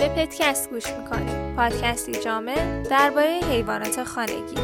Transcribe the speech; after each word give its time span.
به 0.00 0.08
پدکست 0.08 0.70
گوش 0.70 0.84
می‌کنید 0.86 1.56
پادکستی 1.56 2.12
جامع 2.12 2.82
درباره 2.82 3.40
حیوانات 3.50 4.04
خانگی. 4.04 4.54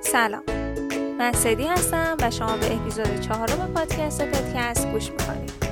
سلام. 0.00 0.42
من 1.18 1.32
سدی 1.32 1.64
هستم 1.64 2.16
و 2.20 2.30
شما 2.30 2.56
به 2.56 2.74
اپیزود 2.74 3.20
چهارم 3.20 3.72
پادکست 3.74 4.24
پدکست 4.24 4.88
گوش 4.88 5.10
می‌کنید. 5.10 5.65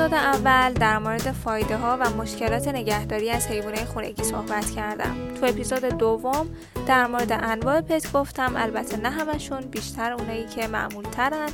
اپیزود 0.00 0.18
اول 0.18 0.72
در 0.72 0.98
مورد 0.98 1.32
فایده 1.32 1.76
ها 1.76 1.98
و 2.00 2.10
مشکلات 2.10 2.68
نگهداری 2.68 3.30
از 3.30 3.46
حیوانات 3.46 3.84
خونگی 3.84 4.24
صحبت 4.24 4.70
کردم. 4.70 5.34
تو 5.34 5.46
اپیزود 5.46 5.84
دوم 5.84 6.50
در 6.86 7.06
مورد 7.06 7.32
انواع 7.32 7.80
pet 7.80 8.12
گفتم 8.12 8.52
البته 8.56 8.96
نه 8.96 9.10
همشون 9.10 9.60
بیشتر 9.60 10.12
اونایی 10.12 10.46
که 10.46 10.66
معمول 10.66 11.04
ترن 11.04 11.48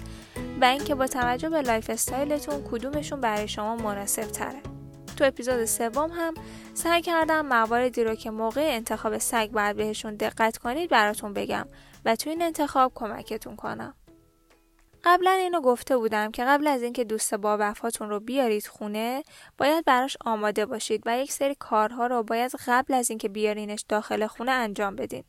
و 0.60 0.64
اینکه 0.64 0.94
با 0.94 1.06
توجه 1.06 1.48
به 1.48 1.62
lifestyle 1.62 1.90
تون 1.90 2.62
کدومشون 2.70 3.20
برای 3.20 3.48
شما 3.48 3.76
مناسب 3.76 4.24
تره. 4.24 4.60
تو 5.16 5.24
اپیزود 5.24 5.64
سوم 5.64 6.10
هم 6.10 6.34
سعی 6.74 7.02
کردم 7.02 7.46
مواردی 7.46 8.04
رو 8.04 8.14
که 8.14 8.30
موقع 8.30 8.66
انتخاب 8.68 9.18
سگ 9.18 9.50
باید 9.50 9.76
بهشون 9.76 10.14
دقت 10.14 10.58
کنید 10.58 10.90
براتون 10.90 11.32
بگم 11.32 11.66
و 12.04 12.16
تو 12.16 12.30
این 12.30 12.42
انتخاب 12.42 12.92
کمکتون 12.94 13.56
کنم. 13.56 13.94
قبلا 15.08 15.30
اینو 15.30 15.60
گفته 15.60 15.96
بودم 15.96 16.30
که 16.30 16.44
قبل 16.44 16.66
از 16.66 16.82
اینکه 16.82 17.04
دوست 17.04 17.34
با 17.34 17.56
وفاتون 17.60 18.10
رو 18.10 18.20
بیارید 18.20 18.66
خونه 18.66 19.22
باید 19.58 19.84
براش 19.84 20.16
آماده 20.24 20.66
باشید 20.66 21.02
و 21.06 21.18
یک 21.18 21.32
سری 21.32 21.54
کارها 21.54 22.06
رو 22.06 22.22
باید 22.22 22.52
قبل 22.66 22.94
از 22.94 23.10
اینکه 23.10 23.28
بیارینش 23.28 23.84
داخل 23.88 24.26
خونه 24.26 24.52
انجام 24.52 24.96
بدین. 24.96 25.24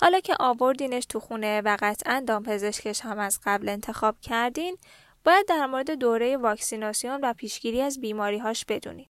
حالا 0.00 0.20
که 0.20 0.36
آوردینش 0.40 1.06
تو 1.06 1.20
خونه 1.20 1.60
و 1.60 1.76
قطعا 1.80 2.24
دامپزشکش 2.26 3.00
هم 3.00 3.18
از 3.18 3.40
قبل 3.44 3.68
انتخاب 3.68 4.20
کردین 4.20 4.76
باید 5.24 5.46
در 5.48 5.66
مورد 5.66 5.90
دوره 5.90 6.36
واکسیناسیون 6.36 7.20
و 7.22 7.32
پیشگیری 7.32 7.82
از 7.82 8.00
بیماریهاش 8.00 8.64
بدونید. 8.64 9.13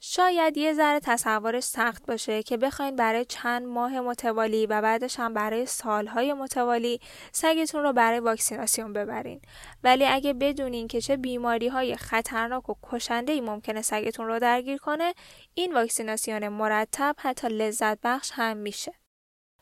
شاید 0.00 0.56
یه 0.56 0.72
ذره 0.72 1.00
تصورش 1.00 1.64
سخت 1.64 2.06
باشه 2.06 2.42
که 2.42 2.56
بخواین 2.56 2.96
برای 2.96 3.24
چند 3.24 3.66
ماه 3.66 4.00
متوالی 4.00 4.66
و 4.66 4.82
بعدش 4.82 5.20
هم 5.20 5.34
برای 5.34 5.66
سالهای 5.66 6.32
متوالی 6.32 7.00
سگتون 7.32 7.82
رو 7.82 7.92
برای 7.92 8.20
واکسیناسیون 8.20 8.92
ببرین. 8.92 9.40
ولی 9.84 10.04
اگه 10.06 10.32
بدونین 10.32 10.88
که 10.88 11.00
چه 11.00 11.16
بیماری 11.16 11.68
های 11.68 11.96
خطرناک 11.96 12.68
و 12.68 12.74
کشنده 12.82 13.32
ای 13.32 13.40
ممکنه 13.40 13.82
سگتون 13.82 14.26
رو 14.26 14.38
درگیر 14.38 14.78
کنه 14.78 15.14
این 15.54 15.74
واکسیناسیون 15.74 16.48
مرتب 16.48 17.16
حتی 17.18 17.48
لذت 17.48 17.98
بخش 18.02 18.30
هم 18.34 18.56
میشه. 18.56 18.92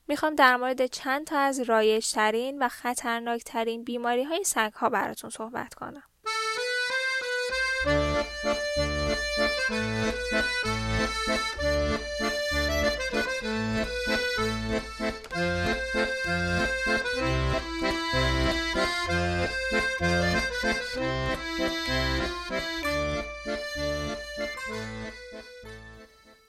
می‌خوام 0.09 0.34
در 0.34 0.56
مورد 0.56 0.87
چند 0.87 1.27
تا 1.27 1.39
از 1.39 1.61
رایج 1.61 2.11
ترین 2.11 2.62
و 2.62 2.69
خطرناک 2.69 3.45
ترین 3.45 3.84
بیماری 3.84 4.25
های 4.25 4.45
سگ 4.45 4.73
ها 4.73 4.89
براتون 4.89 5.31
صحبت 5.31 5.75
کنم. 5.75 6.03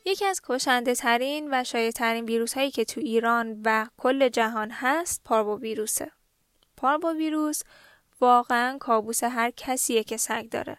یکی 0.08 0.26
از 0.26 0.42
کشنده 0.44 0.96
ترین 0.96 1.50
و 1.52 1.64
شایع 1.64 1.92
ترین 1.92 2.26
ویروس 2.26 2.54
هایی 2.54 2.72
که 2.72 2.86
تو 2.86 3.02
ایران 3.02 3.62
و 3.66 3.88
کل 3.98 4.30
جهان 4.30 4.72
هست 4.72 5.22
پاربو 5.26 5.60
ویروسه. 5.60 6.12
پاربو 6.78 7.12
ویروس 7.12 7.62
واقعا 8.22 8.78
کابوس 8.78 9.24
هر 9.24 9.52
کسیه 9.58 10.04
که 10.04 10.18
سگ 10.18 10.50
داره. 10.50 10.78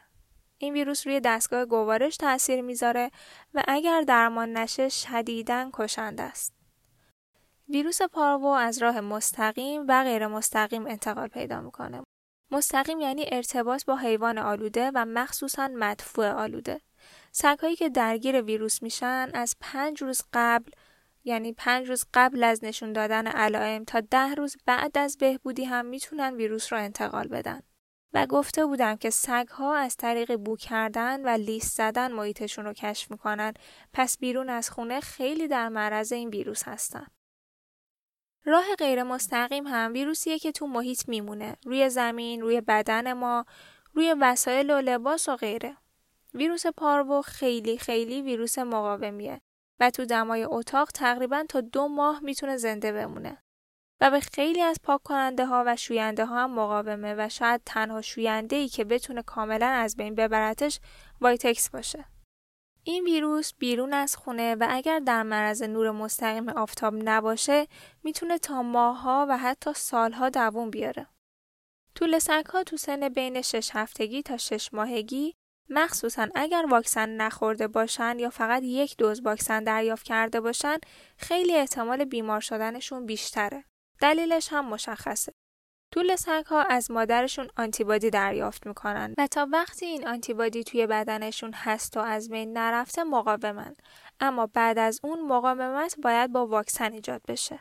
این 0.58 0.74
ویروس 0.74 1.06
روی 1.06 1.20
دستگاه 1.20 1.64
گوارش 1.64 2.16
تاثیر 2.16 2.60
می‌ذاره 2.60 3.10
و 3.54 3.62
اگر 3.68 4.00
درمان 4.00 4.52
نشه 4.52 4.88
شدیداً 4.88 5.70
کشنده 5.72 6.22
است. 6.22 6.54
ویروس 7.68 8.02
پارو 8.02 8.46
از 8.46 8.82
راه 8.82 9.00
مستقیم 9.00 9.84
و 9.88 10.04
غیر 10.04 10.26
مستقیم 10.26 10.86
انتقال 10.86 11.28
پیدا 11.28 11.60
می‌کنه. 11.60 12.02
مستقیم 12.50 13.00
یعنی 13.00 13.24
ارتباط 13.32 13.84
با 13.84 13.96
حیوان 13.96 14.38
آلوده 14.38 14.90
و 14.94 15.04
مخصوصا 15.04 15.68
مدفوع 15.68 16.30
آلوده. 16.30 16.80
سگهایی 17.32 17.76
که 17.76 17.88
درگیر 17.88 18.42
ویروس 18.42 18.82
میشن 18.82 19.30
از 19.34 19.56
پنج 19.60 20.02
روز 20.02 20.22
قبل 20.32 20.70
یعنی 21.24 21.52
پنج 21.52 21.88
روز 21.88 22.04
قبل 22.14 22.44
از 22.44 22.64
نشون 22.64 22.92
دادن 22.92 23.26
علائم 23.26 23.84
تا 23.84 24.00
ده 24.00 24.34
روز 24.34 24.56
بعد 24.66 24.98
از 24.98 25.18
بهبودی 25.18 25.64
هم 25.64 25.86
می‌تونن 25.86 26.34
ویروس 26.34 26.72
رو 26.72 26.78
انتقال 26.78 27.28
بدن. 27.28 27.62
و 28.12 28.26
گفته 28.26 28.66
بودم 28.66 28.96
که 28.96 29.10
سگ 29.10 29.48
ها 29.48 29.76
از 29.76 29.96
طریق 29.96 30.36
بو 30.36 30.56
کردن 30.56 31.24
و 31.24 31.28
لیست 31.28 31.76
زدن 31.76 32.12
محیطشون 32.12 32.64
رو 32.64 32.72
کشف 32.72 33.10
می‌کنن 33.10 33.54
پس 33.92 34.18
بیرون 34.18 34.50
از 34.50 34.70
خونه 34.70 35.00
خیلی 35.00 35.48
در 35.48 35.68
معرض 35.68 36.12
این 36.12 36.28
ویروس 36.28 36.62
هستن. 36.62 37.06
راه 38.44 38.64
غیر 38.78 39.02
مستقیم 39.02 39.66
هم 39.66 39.92
ویروسیه 39.92 40.38
که 40.38 40.52
تو 40.52 40.66
محیط 40.66 41.08
میمونه 41.08 41.56
روی 41.64 41.90
زمین، 41.90 42.40
روی 42.40 42.60
بدن 42.60 43.12
ما، 43.12 43.44
روی 43.94 44.14
وسایل 44.20 44.70
و 44.70 44.80
لباس 44.80 45.28
و 45.28 45.36
غیره. 45.36 45.76
ویروس 46.34 46.66
پاروو 46.66 47.22
خیلی 47.22 47.78
خیلی 47.78 48.22
ویروس 48.22 48.58
مقاومیه 48.58 49.40
و 49.80 49.90
تو 49.90 50.04
دمای 50.04 50.44
اتاق 50.44 50.90
تقریبا 50.94 51.44
تا 51.48 51.60
دو 51.60 51.88
ماه 51.88 52.20
می‌تونه 52.20 52.56
زنده 52.56 52.92
بمونه. 52.92 53.42
و 54.00 54.10
به 54.10 54.20
خیلی 54.20 54.62
از 54.62 54.80
پاک 54.82 55.02
کننده 55.02 55.46
ها 55.46 55.64
و 55.66 55.76
شوینده 55.76 56.24
ها 56.24 56.44
هم 56.44 56.54
مقاومه 56.54 57.14
و 57.18 57.28
شاید 57.28 57.60
تنها 57.66 58.00
شوینده 58.00 58.56
ای 58.56 58.68
که 58.68 58.84
بتونه 58.84 59.22
کاملا 59.22 59.66
از 59.66 59.96
بین 59.96 60.14
ببرتش 60.14 60.80
وایتکس 61.20 61.70
باشه. 61.70 62.04
این 62.84 63.04
ویروس 63.04 63.54
بیرون 63.58 63.92
از 63.92 64.16
خونه 64.16 64.54
و 64.54 64.66
اگر 64.70 64.98
در 64.98 65.22
معرض 65.22 65.62
نور 65.62 65.90
مستقیم 65.90 66.48
آفتاب 66.48 66.94
نباشه 67.04 67.66
می‌تونه 68.02 68.38
تا 68.38 68.62
ماهها 68.62 69.26
و 69.28 69.38
حتی 69.38 69.70
سالها 69.76 70.28
دووم 70.28 70.70
بیاره. 70.70 71.06
طول 71.94 72.18
ها 72.52 72.62
تو 72.62 72.76
سن 72.76 73.08
بین 73.08 73.42
6 73.42 73.70
هفتگی 73.72 74.22
تا 74.22 74.36
6 74.36 74.74
ماهگی 74.74 75.34
مخصوصا 75.70 76.28
اگر 76.34 76.66
واکسن 76.70 77.08
نخورده 77.08 77.68
باشن 77.68 78.18
یا 78.18 78.30
فقط 78.30 78.62
یک 78.62 78.96
دوز 78.96 79.20
واکسن 79.20 79.64
دریافت 79.64 80.06
کرده 80.06 80.40
باشن 80.40 80.78
خیلی 81.16 81.54
احتمال 81.54 82.04
بیمار 82.04 82.40
شدنشون 82.40 83.06
بیشتره. 83.06 83.64
دلیلش 84.00 84.48
هم 84.52 84.68
مشخصه. 84.68 85.32
طول 85.94 86.16
سگ 86.16 86.44
ها 86.46 86.62
از 86.62 86.90
مادرشون 86.90 87.48
آنتیبادی 87.56 88.10
دریافت 88.10 88.66
می‌کنن 88.66 89.14
و 89.18 89.26
تا 89.26 89.48
وقتی 89.52 89.86
این 89.86 90.08
آنتیبادی 90.08 90.64
توی 90.64 90.86
بدنشون 90.86 91.52
هست 91.52 91.96
و 91.96 92.00
از 92.00 92.28
بین 92.28 92.52
نرفته 92.58 93.04
مقاومن 93.04 93.74
اما 94.20 94.46
بعد 94.46 94.78
از 94.78 95.00
اون 95.02 95.26
مقاومت 95.26 95.96
باید 96.02 96.32
با 96.32 96.46
واکسن 96.46 96.92
ایجاد 96.92 97.22
بشه. 97.28 97.60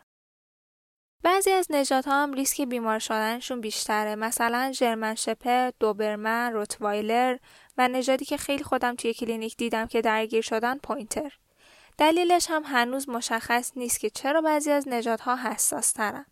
بعضی 1.23 1.51
از 1.51 1.67
نژادها 1.69 2.23
هم 2.23 2.33
ریسک 2.33 2.61
بیمار 2.61 2.99
شدنشون 2.99 3.61
بیشتره 3.61 4.15
مثلا 4.15 4.71
ژرمن 4.71 5.15
شپرد، 5.15 5.71
دوبرمن، 5.79 6.53
روتوایلر 6.53 7.37
و 7.77 7.87
نژادی 7.87 8.25
که 8.25 8.37
خیلی 8.37 8.63
خودم 8.63 8.95
توی 8.95 9.13
کلینیک 9.13 9.57
دیدم 9.57 9.85
که 9.85 10.01
درگیر 10.01 10.41
شدن 10.41 10.77
پوینتر. 10.77 11.37
دلیلش 11.97 12.47
هم 12.49 12.63
هنوز 12.65 13.09
مشخص 13.09 13.71
نیست 13.75 13.99
که 13.99 14.09
چرا 14.09 14.41
بعضی 14.41 14.71
از 14.71 14.87
نژادها 14.87 15.35
حساس 15.35 15.91
ترن. 15.91 16.25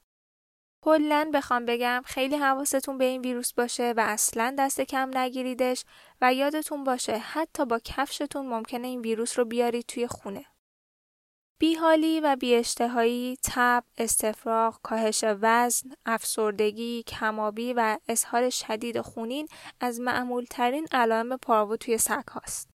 کلا 0.81 1.31
بخوام 1.33 1.65
بگم 1.65 2.01
خیلی 2.05 2.35
حواستون 2.35 2.97
به 2.97 3.05
این 3.05 3.21
ویروس 3.21 3.53
باشه 3.53 3.93
و 3.97 4.03
اصلا 4.07 4.55
دست 4.59 4.81
کم 4.81 5.17
نگیریدش 5.17 5.85
و 6.21 6.33
یادتون 6.33 6.83
باشه 6.83 7.17
حتی 7.17 7.65
با 7.65 7.79
کفشتون 7.79 8.45
ممکنه 8.47 8.87
این 8.87 9.01
ویروس 9.01 9.39
رو 9.39 9.45
بیارید 9.45 9.85
توی 9.85 10.07
خونه. 10.07 10.45
بیحالی 11.59 12.19
و 12.19 12.35
بیاشتهایی، 12.35 13.37
تب، 13.43 13.83
استفراغ، 13.97 14.79
کاهش 14.83 15.23
وزن، 15.23 15.89
افسردگی، 16.05 17.03
کمابی 17.03 17.73
و 17.73 17.97
اسهال 18.07 18.49
شدید 18.49 19.01
خونین 19.01 19.47
از 19.79 19.99
معمولترین 19.99 20.87
علائم 20.91 21.37
پارو 21.37 21.77
توی 21.77 21.97
سگ 21.97 22.27
هاست. 22.31 22.74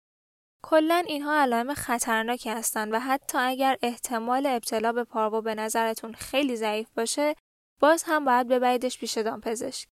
کلا 0.70 1.04
اینها 1.06 1.40
علائم 1.40 1.74
خطرناکی 1.74 2.50
هستند 2.50 2.92
و 2.92 2.98
حتی 2.98 3.38
اگر 3.38 3.76
احتمال 3.82 4.46
ابتلا 4.46 4.92
به 4.92 5.04
پارو 5.04 5.42
به 5.42 5.54
نظرتون 5.54 6.12
خیلی 6.12 6.56
ضعیف 6.56 6.88
باشه 6.96 7.34
باز 7.80 8.04
هم 8.06 8.24
باید 8.24 8.48
ببریدش 8.48 8.98
پیش 8.98 9.18
دامپزشک. 9.18 9.88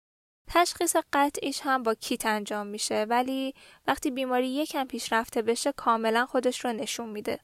تشخیص 0.51 0.97
قطعیش 1.13 1.61
هم 1.65 1.83
با 1.83 1.95
کیت 1.95 2.27
انجام 2.27 2.67
میشه 2.67 3.07
ولی 3.09 3.55
وقتی 3.87 4.11
بیماری 4.11 4.49
یکم 4.49 4.85
پیشرفته 4.85 5.43
بشه 5.43 5.73
کاملا 5.73 6.27
خودش 6.27 6.65
رو 6.65 6.73
نشون 6.73 7.09
میده. 7.09 7.41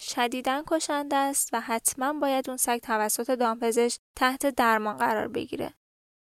شدیدا 0.00 0.62
کشنده 0.66 1.16
است 1.16 1.48
و 1.52 1.60
حتما 1.60 2.12
باید 2.12 2.48
اون 2.48 2.56
سگ 2.56 2.78
توسط 2.78 3.30
دامپزشک 3.30 4.00
تحت 4.16 4.46
درمان 4.46 4.96
قرار 4.96 5.28
بگیره. 5.28 5.74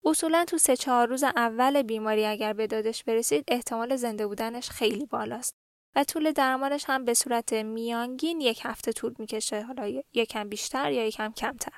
اصولا 0.05 0.45
تو 0.45 0.59
سه 0.59 0.77
چهار 0.77 1.09
روز 1.09 1.25
اول 1.25 1.83
بیماری 1.83 2.27
اگر 2.27 2.53
به 2.53 2.67
دادش 2.67 3.05
برسید 3.05 3.45
احتمال 3.49 3.97
زنده 3.97 4.27
بودنش 4.27 4.71
خیلی 4.71 5.07
بالاست. 5.07 5.62
و 5.97 6.05
طول 6.05 6.33
درمانش 6.33 6.85
هم 6.87 7.05
به 7.05 7.15
صورت 7.15 7.53
میانگین 7.53 8.41
یک 8.41 8.61
هفته 8.65 8.93
طول 8.93 9.15
می‌کشه 9.19 9.63
حالا 9.63 10.03
یکم 10.13 10.49
بیشتر 10.49 10.93
یا 10.93 11.07
یکم 11.07 11.33
کمتر. 11.33 11.73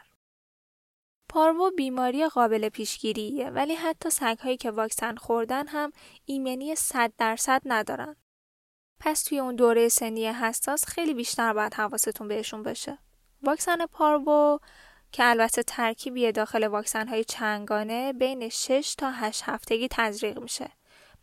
پارو 1.29 1.71
بیماری 1.77 2.27
قابل 2.27 2.69
پیشگیریه 2.69 3.51
ولی 3.51 3.75
حتی 3.75 4.11
سگهایی 4.11 4.57
که 4.57 4.71
واکسن 4.71 5.17
خوردن 5.17 5.67
هم 5.67 5.93
ایمنی 6.25 6.75
100 6.75 7.13
درصد 7.19 7.63
ندارن. 7.65 8.17
پس 9.01 9.23
توی 9.23 9.39
اون 9.39 9.57
دوره 9.57 9.89
سنی 9.89 10.27
حساس 10.27 10.85
خیلی 10.87 11.15
بیشتر 11.15 11.53
باید 11.53 11.75
حواستون 11.75 12.29
بهشون 12.29 12.63
باشه. 12.63 12.99
واکسن 13.43 13.87
پارو 13.87 14.61
که 15.13 15.25
البته 15.25 15.63
ترکیبی 15.63 16.33
داخل 16.33 16.65
واکسن 16.65 17.09
های 17.09 17.25
چنگانه 17.25 18.13
بین 18.13 18.49
6 18.49 18.95
تا 18.99 19.11
8 19.11 19.43
هفتگی 19.45 19.89
تزریق 19.91 20.39
میشه. 20.39 20.71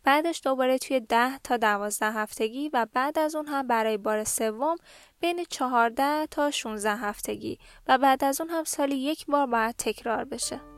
بعدش 0.04 0.40
دوباره 0.44 0.78
توی 0.78 1.00
10 1.00 1.38
تا 1.38 1.56
12 1.56 2.06
هفتگی 2.06 2.70
و 2.72 2.86
بعد 2.92 3.18
از 3.18 3.34
اون 3.34 3.46
هم 3.46 3.66
برای 3.66 3.96
بار 3.96 4.24
سوم 4.24 4.76
بین 5.20 5.44
14 5.50 6.26
تا 6.26 6.50
16 6.50 6.96
هفتگی 6.96 7.58
و 7.88 7.98
بعد 7.98 8.24
از 8.24 8.40
اون 8.40 8.50
هم 8.50 8.64
سالی 8.64 8.96
یک 8.96 9.26
بار 9.26 9.46
باید 9.46 9.74
تکرار 9.78 10.24
بشه. 10.24 10.71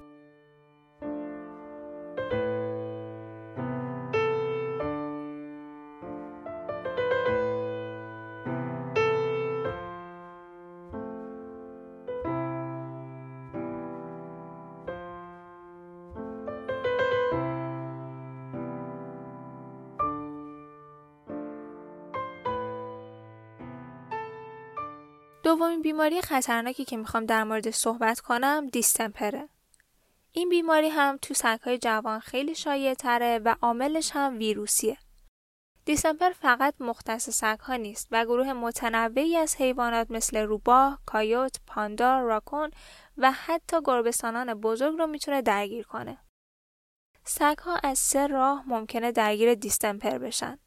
دومین 25.45 25.83
بیماری 25.83 26.23
خطرناکی 26.23 26.85
که 26.85 26.97
می‌خوام 26.97 27.27
در 27.27 27.45
مورد 27.45 27.71
صحبت 27.71 28.21
کنم 28.21 28.67
دیستمپره. 28.67 29.49
این 30.33 30.49
بیماری 30.49 30.89
هم 30.89 31.19
تو 31.23 31.35
سگهای 31.35 31.79
جوان 31.79 32.21
خیلی 32.21 32.55
شایع 32.55 32.95
تره 32.95 33.39
و 33.39 33.55
عاملش 33.63 34.11
هم 34.15 34.39
ویروسیه. 34.39 34.99
دیسمپر 35.85 36.31
فقط 36.31 36.75
مختص 36.81 37.31
سگها 37.31 37.77
نیست 37.77 38.09
و 38.11 38.25
گروه 38.25 38.53
متنوعی 38.53 39.37
از 39.37 39.57
حیوانات 39.57 40.11
مثل 40.11 40.37
روباه، 40.37 41.01
کایوت، 41.07 41.57
پاندا، 41.67 42.21
راکون 42.21 42.71
و 43.19 43.33
حتی 43.33 43.77
گربستانان 43.85 44.55
بزرگ 44.55 44.99
رو 44.99 45.07
می‌تونه 45.07 45.43
درگیر 45.43 45.87
کنه. 45.87 46.19
سگها 47.25 47.77
از 47.83 47.99
سه 47.99 48.27
راه 48.27 48.65
ممکنه 48.67 49.13
درگیر 49.13 49.55
دیستمپر 49.55 50.19
بشن. 50.19 50.59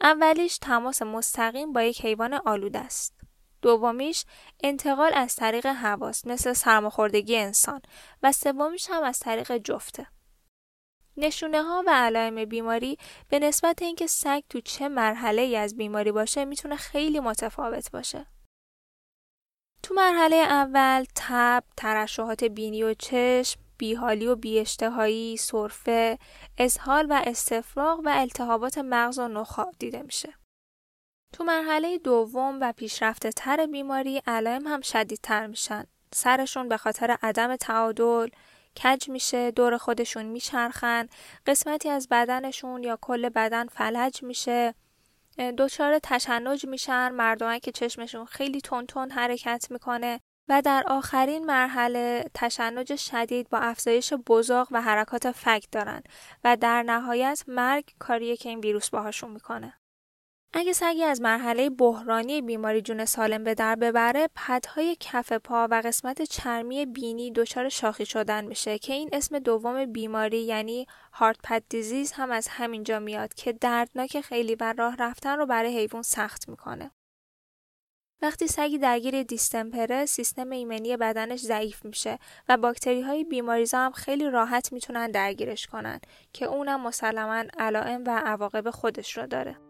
اولیش 0.00 0.58
تماس 0.58 1.02
مستقیم 1.02 1.72
با 1.72 1.82
یک 1.82 2.04
حیوان 2.04 2.34
آلوده 2.34 2.78
است. 2.78 3.19
دومیش 3.62 4.24
انتقال 4.62 5.12
از 5.14 5.36
طریق 5.36 5.66
حواس 5.66 6.26
مثل 6.26 6.52
سرماخوردگی 6.52 7.36
انسان 7.36 7.82
و 8.22 8.32
سومیش 8.32 8.90
هم 8.90 9.02
از 9.02 9.18
طریق 9.18 9.56
جفته. 9.56 10.06
نشونه 11.16 11.62
ها 11.62 11.84
و 11.86 11.90
علائم 11.90 12.44
بیماری 12.44 12.98
به 13.28 13.38
نسبت 13.38 13.82
اینکه 13.82 14.06
سگ 14.06 14.42
تو 14.50 14.60
چه 14.60 14.88
مرحله 14.88 15.42
ای 15.42 15.56
از 15.56 15.76
بیماری 15.76 16.12
باشه 16.12 16.44
می‌تونه 16.44 16.76
خیلی 16.76 17.20
متفاوت 17.20 17.90
باشه. 17.90 18.26
تو 19.82 19.94
مرحله 19.94 20.36
اول 20.36 21.04
تب، 21.14 21.64
ترشحات 21.76 22.44
بینی 22.44 22.82
و 22.82 22.94
چشم، 22.94 23.60
بیحالی 23.78 24.26
و 24.26 24.36
بیاشتهایی، 24.36 25.36
سرفه، 25.36 26.18
اسهال 26.58 27.06
و 27.10 27.22
استفراغ 27.26 28.00
و 28.04 28.08
التهابات 28.12 28.78
مغز 28.78 29.18
و 29.18 29.28
نخاع 29.28 29.72
دیده 29.78 30.02
میشه. 30.02 30.39
تو 31.32 31.44
مرحله 31.44 31.98
دوم 31.98 32.58
و 32.60 32.72
پیشرفته 32.72 33.30
تر 33.30 33.66
بیماری 33.66 34.22
علائم 34.26 34.66
هم 34.66 34.80
شدیدتر 34.80 35.46
میشن. 35.46 35.84
سرشون 36.14 36.68
به 36.68 36.76
خاطر 36.76 37.16
عدم 37.22 37.56
تعادل 37.56 38.28
کج 38.76 39.08
میشه 39.08 39.50
دور 39.50 39.76
خودشون 39.76 40.26
میچرخن 40.26 41.06
قسمتی 41.46 41.88
از 41.88 42.08
بدنشون 42.10 42.82
یا 42.82 42.98
کل 43.00 43.28
بدن 43.28 43.66
فلج 43.66 44.22
میشه 44.22 44.74
دچار 45.58 45.98
تشنج 46.02 46.66
میشن 46.66 47.08
مردم 47.08 47.58
که 47.58 47.72
چشمشون 47.72 48.24
خیلی 48.24 48.60
تون 48.60 49.10
حرکت 49.10 49.66
می‌کنه 49.70 50.20
و 50.48 50.62
در 50.62 50.84
آخرین 50.86 51.46
مرحله 51.46 52.24
تشنج 52.34 52.96
شدید 52.96 53.48
با 53.48 53.58
افزایش 53.58 54.12
بزاق 54.12 54.68
و 54.70 54.82
حرکات 54.82 55.30
فک 55.30 55.66
دارن 55.72 56.02
و 56.44 56.56
در 56.56 56.82
نهایت 56.82 57.44
مرگ 57.46 57.84
کاریه 57.98 58.36
که 58.36 58.48
این 58.48 58.60
ویروس 58.60 58.90
باهاشون 58.90 59.30
می‌کنه 59.30 59.79
اگه 60.52 60.72
سگی 60.72 61.04
از 61.04 61.20
مرحله 61.20 61.70
بحرانی 61.70 62.42
بیماری 62.42 62.82
جون 62.82 63.04
سالم 63.04 63.44
به 63.44 63.54
در 63.54 63.76
ببره 63.76 64.28
پدهای 64.34 64.96
کف 65.00 65.32
پا 65.32 65.68
و 65.70 65.82
قسمت 65.84 66.22
چرمی 66.22 66.86
بینی 66.86 67.30
دچار 67.30 67.68
شاخی 67.68 68.06
شدن 68.06 68.44
میشه 68.44 68.78
که 68.78 68.92
این 68.92 69.08
اسم 69.12 69.38
دوم 69.38 69.92
بیماری 69.92 70.38
یعنی 70.38 70.86
هارت 71.12 71.36
پد 71.44 71.62
دیزیز 71.68 72.12
هم 72.12 72.30
از 72.30 72.48
همینجا 72.48 72.98
میاد 72.98 73.34
که 73.34 73.52
دردناک 73.52 74.20
خیلی 74.20 74.54
و 74.54 74.74
راه 74.78 74.96
رفتن 74.96 75.36
رو 75.38 75.46
برای 75.46 75.78
حیوان 75.78 76.02
سخت 76.02 76.48
می‌کنه. 76.48 76.90
وقتی 78.22 78.46
سگی 78.46 78.78
درگیر 78.78 79.22
دیستمپره 79.22 80.06
سیستم 80.06 80.50
ایمنی 80.50 80.96
بدنش 80.96 81.40
ضعیف 81.40 81.84
میشه 81.84 82.18
و 82.48 82.56
باکتری 82.56 83.00
های 83.00 83.24
بیماریزا 83.24 83.78
هم 83.78 83.92
خیلی 83.92 84.30
راحت 84.30 84.72
می‌تونن 84.72 85.10
درگیرش 85.10 85.66
کنن 85.66 86.00
که 86.32 86.44
اونم 86.44 86.80
مسلما 86.80 87.44
علائم 87.58 88.04
و 88.06 88.22
عواقب 88.24 88.70
خودش 88.70 89.16
رو 89.16 89.26
داره. 89.26 89.69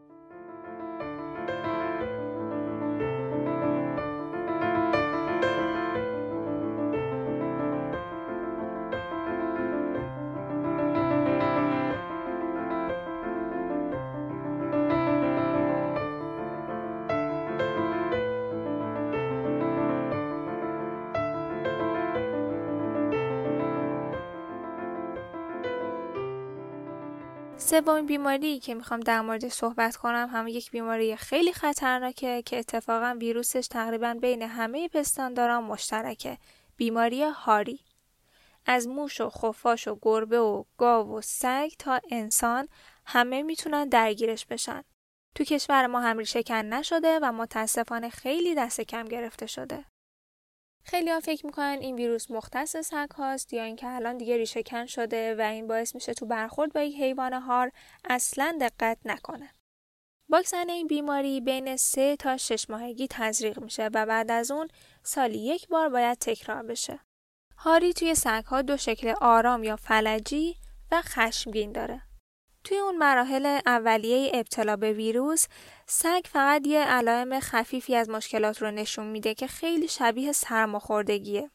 سومین 27.70 28.06
بیماری 28.06 28.58
که 28.58 28.75
می‌خوام 28.75 29.00
در 29.00 29.20
مورد 29.20 29.49
صحبت 29.49 29.96
کنم 29.96 30.28
هم 30.32 30.49
یک 30.49 30.70
بیماری 30.70 31.17
خیلی 31.17 31.52
خطرناکه 31.52 32.43
که 32.43 32.58
اتفاقا 32.58 33.17
ویروسش 33.20 33.69
تقریبا 33.69 34.15
بین 34.15 34.43
همه 34.43 34.89
پستانداران 34.89 35.65
مشترکه. 35.65 36.39
بیماری 36.77 37.22
هاری. 37.24 37.81
از 38.67 38.89
موش 38.89 39.20
و 39.20 39.31
خفاش 39.31 39.89
و 39.89 39.98
گربه 40.03 40.41
و 40.41 40.65
گاو 40.79 41.19
و 41.19 41.20
سگ 41.20 41.70
تا 41.79 42.00
انسان 42.10 42.69
همه 43.06 43.43
می‌تونن 43.43 43.89
درگیرش 43.89 44.46
بشن. 44.46 44.84
تو 45.34 45.44
کشور 45.44 45.86
ما 45.86 46.00
هم 46.00 46.19
ریشه 46.19 46.43
کن 46.43 46.55
نشده 46.55 47.19
و 47.22 47.32
متاسفانه 47.32 48.08
خیلی 48.08 48.55
دست 48.55 48.81
کم 48.81 49.05
گرفته 49.05 49.46
شده. 49.46 49.84
خیلی 50.82 51.10
ها 51.10 51.20
فکر 51.20 51.46
می‌کنن 51.46 51.79
این 51.81 51.96
ویروس 51.96 52.31
مختص 52.31 52.77
سگ 52.77 53.10
هاست 53.17 53.53
یا 53.53 53.65
اینکه 53.65 53.89
الان 53.89 54.19
دیگه 54.19 54.37
ریشه 54.37 54.63
کن 54.63 54.87
شده 54.87 55.34
و 55.34 55.41
این 55.41 55.67
باعث 55.67 55.94
میشه 55.94 56.15
تو 56.15 56.27
برخورد 56.27 56.72
با 56.72 56.81
یک 56.81 56.96
حیوان 57.01 57.32
هار 57.32 57.72
اصلا 58.05 58.58
دقت 58.60 58.99
نکنه. 59.05 59.51
واکسن 60.29 60.70
این 60.70 60.87
بیماری 60.87 61.41
بین 61.41 61.77
3 61.77 62.17
تا 62.17 62.37
6 62.37 62.70
ماهگی 62.70 63.06
تزریق 63.10 63.60
میشه 63.60 63.87
و 63.94 64.06
بعد 64.06 64.31
از 64.31 64.51
اون 64.51 64.69
سالی 65.03 65.39
یک 65.39 65.69
بار 65.69 65.89
باید 65.89 66.19
تکرار 66.19 66.63
بشه. 66.63 67.01
هاری 67.56 67.93
توی 67.93 68.15
سگ 68.15 68.44
ها 68.46 68.63
دو 68.63 68.77
شکل 68.77 69.15
آرام 69.20 69.65
یا 69.65 69.77
فلجی 69.77 70.56
و 70.93 71.03
خشمگین 71.03 71.72
داره. 71.72 72.09
توی 72.64 72.79
اون 72.79 72.96
مراحل 72.96 73.60
اولیه 73.67 74.31
ابتلا 74.34 74.76
به 74.76 74.93
ویروس 74.93 75.46
سگ 75.86 76.22
فقط 76.24 76.67
یه 76.67 76.84
علائم 76.84 77.40
خفیفی 77.40 77.96
از 77.96 78.10
مشکلات 78.10 78.62
رو 78.62 78.70
نشون 78.70 79.06
میده 79.06 79.34
که 79.34 79.46
خیلی 79.46 79.88
شبیه 79.88 80.32
سرماخوردگیه 80.32 81.50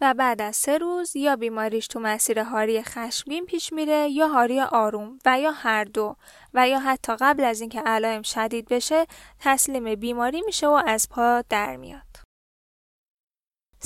و 0.00 0.14
بعد 0.14 0.42
از 0.42 0.56
سه 0.56 0.78
روز 0.78 1.16
یا 1.16 1.36
بیماریش 1.36 1.86
تو 1.86 2.00
مسیر 2.00 2.38
هاری 2.38 2.82
خشمگین 2.82 3.46
پیش 3.46 3.72
میره 3.72 4.08
یا 4.10 4.28
هاری 4.28 4.60
آروم 4.60 5.18
و 5.26 5.40
یا 5.40 5.50
هر 5.50 5.84
دو 5.84 6.16
و 6.54 6.68
یا 6.68 6.80
حتی 6.80 7.16
قبل 7.20 7.44
از 7.44 7.60
اینکه 7.60 7.80
علائم 7.80 8.22
شدید 8.22 8.68
بشه 8.68 9.06
تسلیم 9.40 9.94
بیماری 9.94 10.42
میشه 10.46 10.66
و 10.66 10.82
از 10.86 11.08
پا 11.10 11.42
در 11.48 11.76
میاد. 11.76 12.25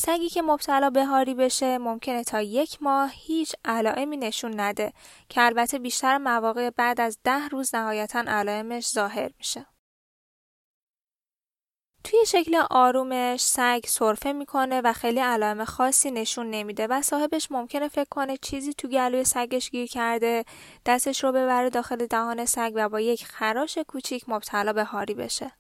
سگی 0.01 0.29
که 0.29 0.43
مبتلا 0.43 0.91
به 0.91 1.05
هاری 1.05 1.35
بشه 1.35 1.79
ممکنه 1.79 2.25
تا 2.25 2.43
یک 2.43 2.79
ماه 2.83 3.11
هیچ 3.13 3.55
علائمی 3.65 4.17
نشون 4.17 4.61
نده 4.61 4.93
که 5.29 5.43
البته 5.43 5.79
بیشتر 5.79 6.19
مواقع 6.19 6.71
بعد 6.71 7.01
از 7.01 7.19
ده 7.25 7.49
روز 7.49 7.75
نهایتا 7.75 8.25
علائمش 8.27 8.89
ظاهر 8.89 9.31
میشه. 9.39 9.67
توی 12.05 12.19
شکل 12.27 12.63
آرومش 12.71 13.41
سگ 13.41 13.81
سرفه 13.87 14.33
می‌کنه 14.33 14.81
و 14.81 14.93
خیلی 14.93 15.21
علائم 15.21 15.65
خاصی 15.65 16.11
نشون 16.11 16.51
نمیده 16.51 16.87
و 16.87 17.03
صاحبش 17.03 17.51
ممکنه 17.51 17.89
فکر 17.89 18.09
کنه 18.11 18.37
چیزی 18.37 18.73
تو 18.73 18.89
گلوی 18.89 19.25
سگش 19.25 19.71
گیر 19.71 19.87
کرده 19.87 20.45
دستش 20.87 21.25
رو 21.25 21.33
ببره 21.33 21.71
داخل 21.71 22.07
دهان 22.07 22.45
سگ 22.45 22.73
و 22.75 22.89
با 22.89 23.01
یک 23.01 23.25
خراش 23.25 23.79
کوچیک 23.79 24.29
مبتلا 24.29 24.73
به 24.73 24.85
هاری 24.85 25.15
بشه. 25.15 25.60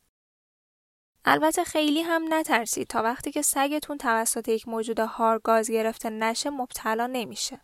البته 1.24 1.64
خیلی 1.64 2.02
هم 2.02 2.34
نترسید 2.34 2.86
تا 2.86 3.02
وقتی 3.02 3.32
که 3.32 3.42
سگتون 3.42 3.98
توسط 3.98 4.48
یک 4.48 4.68
موجود 4.68 5.00
هار 5.00 5.38
گاز 5.38 5.70
گرفته 5.70 6.10
نشه 6.10 6.50
مبتلا 6.50 7.06
نمیشه. 7.06 7.60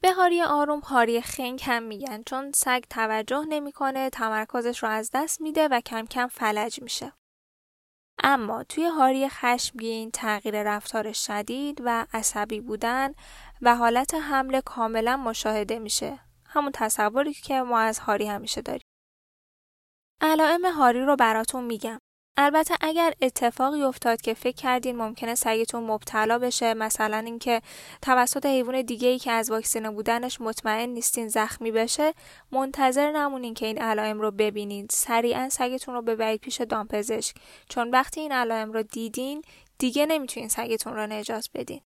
به 0.00 0.12
هاری 0.12 0.42
آروم 0.42 0.80
هاری 0.80 1.20
خنگ 1.20 1.62
هم 1.64 1.82
میگن 1.82 2.22
چون 2.26 2.52
سگ 2.52 2.84
توجه 2.90 3.44
نمی‌کنه 3.48 4.10
تمرکزش 4.10 4.82
رو 4.82 4.88
از 4.88 5.10
دست 5.14 5.40
میده 5.40 5.68
و 5.68 5.80
کم 5.80 6.06
کم 6.06 6.26
فلج 6.26 6.82
میشه. 6.82 7.12
اما 8.22 8.64
توی 8.64 8.84
هاری 8.84 9.28
خشمگین 9.28 10.10
تغییر 10.10 10.62
رفتار 10.62 11.12
شدید 11.12 11.82
و 11.84 12.06
عصبی 12.12 12.60
بودن 12.60 13.14
و 13.62 13.76
حالت 13.76 14.14
حمله 14.14 14.60
کاملا 14.60 15.16
مشاهده 15.16 15.78
میشه. 15.78 16.20
همون 16.46 16.72
تصوری 16.74 17.34
که 17.34 17.62
ما 17.62 17.78
از 17.78 17.98
هاری 17.98 18.26
همیشه 18.26 18.62
داریم. 18.62 18.86
علائم 20.20 20.64
هاری 20.64 21.04
رو 21.04 21.16
براتون 21.16 21.64
میگم. 21.64 21.98
البته 22.36 22.74
اگر 22.80 23.14
اتفاقی 23.22 23.82
افتاد 23.82 24.20
که 24.20 24.34
فکر 24.34 24.56
کردین 24.56 24.96
ممکنه 24.96 25.34
سگتون 25.34 25.84
مبتلا 25.84 26.38
بشه 26.38 26.74
مثلا 26.74 27.16
اینکه 27.16 27.62
توسط 28.02 28.46
حیوان 28.46 28.82
دیگه 28.82 29.08
ای 29.08 29.18
که 29.18 29.32
از 29.32 29.50
واکسینه 29.50 29.90
بودنش 29.90 30.40
مطمئن 30.40 30.88
نیستین 30.88 31.28
زخمی 31.28 31.70
بشه 31.70 32.14
منتظر 32.52 33.12
نمونین 33.12 33.54
که 33.54 33.66
این 33.66 33.82
علائم 33.82 34.20
رو 34.20 34.30
ببینید 34.30 34.90
سریعا 34.90 35.48
سگتون 35.48 35.94
رو 35.94 36.02
ببرید 36.02 36.40
پیش 36.40 36.60
دامپزشک. 36.60 37.36
چون 37.68 37.90
وقتی 37.90 38.20
این 38.20 38.32
علائم 38.32 38.72
رو 38.72 38.82
دیدین 38.82 39.42
دیگه 39.78 40.06
نمی‌تونین 40.06 40.48
سگتون 40.48 40.94
رو 40.94 41.06
نجات 41.06 41.48
بدین. 41.54 41.80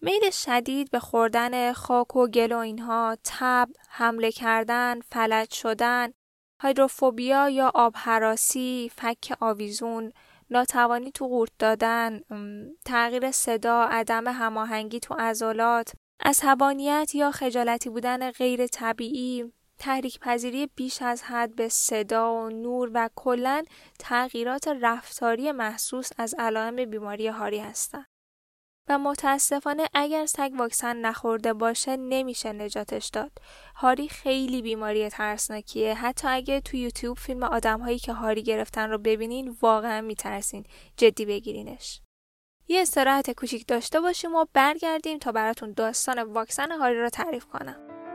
میل 0.00 0.30
شدید 0.30 0.90
به 0.90 1.00
خوردن 1.00 1.72
خاک 1.72 2.16
و 2.16 2.26
گل 2.26 2.52
و 2.52 2.56
اینها 2.56 3.16
تب 3.24 3.68
حمله 3.88 4.32
کردن 4.32 5.00
فلج 5.00 5.54
شدن 5.54 6.12
هایدروفوبیا 6.60 7.48
یا 7.48 7.70
آب 7.74 7.94
حراسی، 7.96 8.90
فک 8.96 9.34
آویزون، 9.40 10.12
ناتوانی 10.50 11.10
تو 11.10 11.26
قورت 11.26 11.50
دادن، 11.58 12.20
تغییر 12.84 13.30
صدا، 13.30 13.84
عدم 13.90 14.28
هماهنگی 14.28 15.00
تو 15.00 15.14
عضلات، 15.14 15.92
عصبانیت 16.24 17.14
یا 17.14 17.30
خجالتی 17.30 17.90
بودن 17.90 18.30
غیر 18.30 18.66
طبیعی، 18.66 19.52
تحریک 19.78 20.20
پذیری 20.20 20.66
بیش 20.66 21.02
از 21.02 21.22
حد 21.22 21.54
به 21.54 21.68
صدا 21.68 22.34
و 22.34 22.48
نور 22.50 22.90
و 22.94 23.10
کلا 23.14 23.62
تغییرات 23.98 24.68
رفتاری 24.68 25.52
محسوس 25.52 26.10
از 26.18 26.34
علائم 26.38 26.84
بیماری 26.84 27.28
هاری 27.28 27.58
هستند. 27.58 28.06
و 28.88 28.98
متاسفانه 28.98 29.88
اگر 29.94 30.26
سگ 30.26 30.50
واکسن 30.58 30.96
نخورده 30.96 31.52
باشه 31.52 31.96
نمیشه 31.96 32.52
نجاتش 32.52 33.06
داد. 33.06 33.32
هاری 33.76 34.08
خیلی 34.08 34.62
بیماری 34.62 35.08
ترسناکیه. 35.08 35.94
حتی 35.94 36.28
اگه 36.28 36.60
تو 36.60 36.76
یوتیوب 36.76 37.18
فیلم 37.18 37.42
آدم 37.42 37.80
هایی 37.80 37.98
که 37.98 38.12
هاری 38.12 38.42
گرفتن 38.42 38.90
رو 38.90 38.98
ببینین 38.98 39.56
واقعا 39.62 40.00
میترسین. 40.00 40.64
جدی 40.96 41.26
بگیرینش. 41.26 42.00
یه 42.68 42.82
استراحت 42.82 43.30
کوچیک 43.30 43.66
داشته 43.66 44.00
باشیم 44.00 44.34
و 44.34 44.44
برگردیم 44.52 45.18
تا 45.18 45.32
براتون 45.32 45.72
داستان 45.72 46.22
واکسن 46.22 46.72
هاری 46.72 47.00
رو 47.00 47.08
تعریف 47.08 47.46
کنم. 47.46 48.05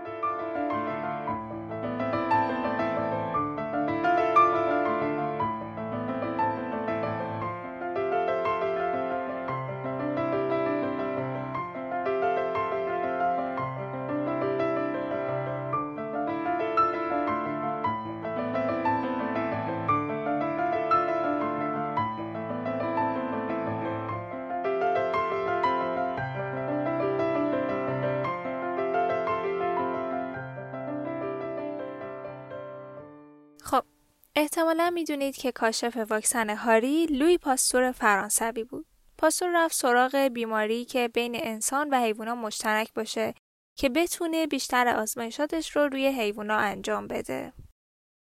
احتمالا 34.53 34.89
می‌دونید 34.89 35.36
که 35.36 35.51
کاشف 35.51 35.98
واکسن 36.10 36.50
هاری 36.50 37.05
لوی 37.05 37.38
پاستور 37.38 37.91
فرانسوی 37.91 38.63
بود. 38.63 38.86
پاستور 39.17 39.65
رفت 39.65 39.75
سراغ 39.75 40.15
بیماری 40.15 40.86
که 40.86 41.08
بین 41.08 41.36
انسان 41.36 41.89
و 41.89 42.01
حیوانات 42.01 42.38
مشترک 42.38 42.93
باشه 42.93 43.34
که 43.77 43.89
بتونه 43.89 44.48
بیشتر 44.48 44.88
آزمایشاتش 44.88 45.75
رو 45.75 45.88
روی 45.88 46.08
حیوانات 46.08 46.63
انجام 46.63 47.08
بده. 47.08 47.53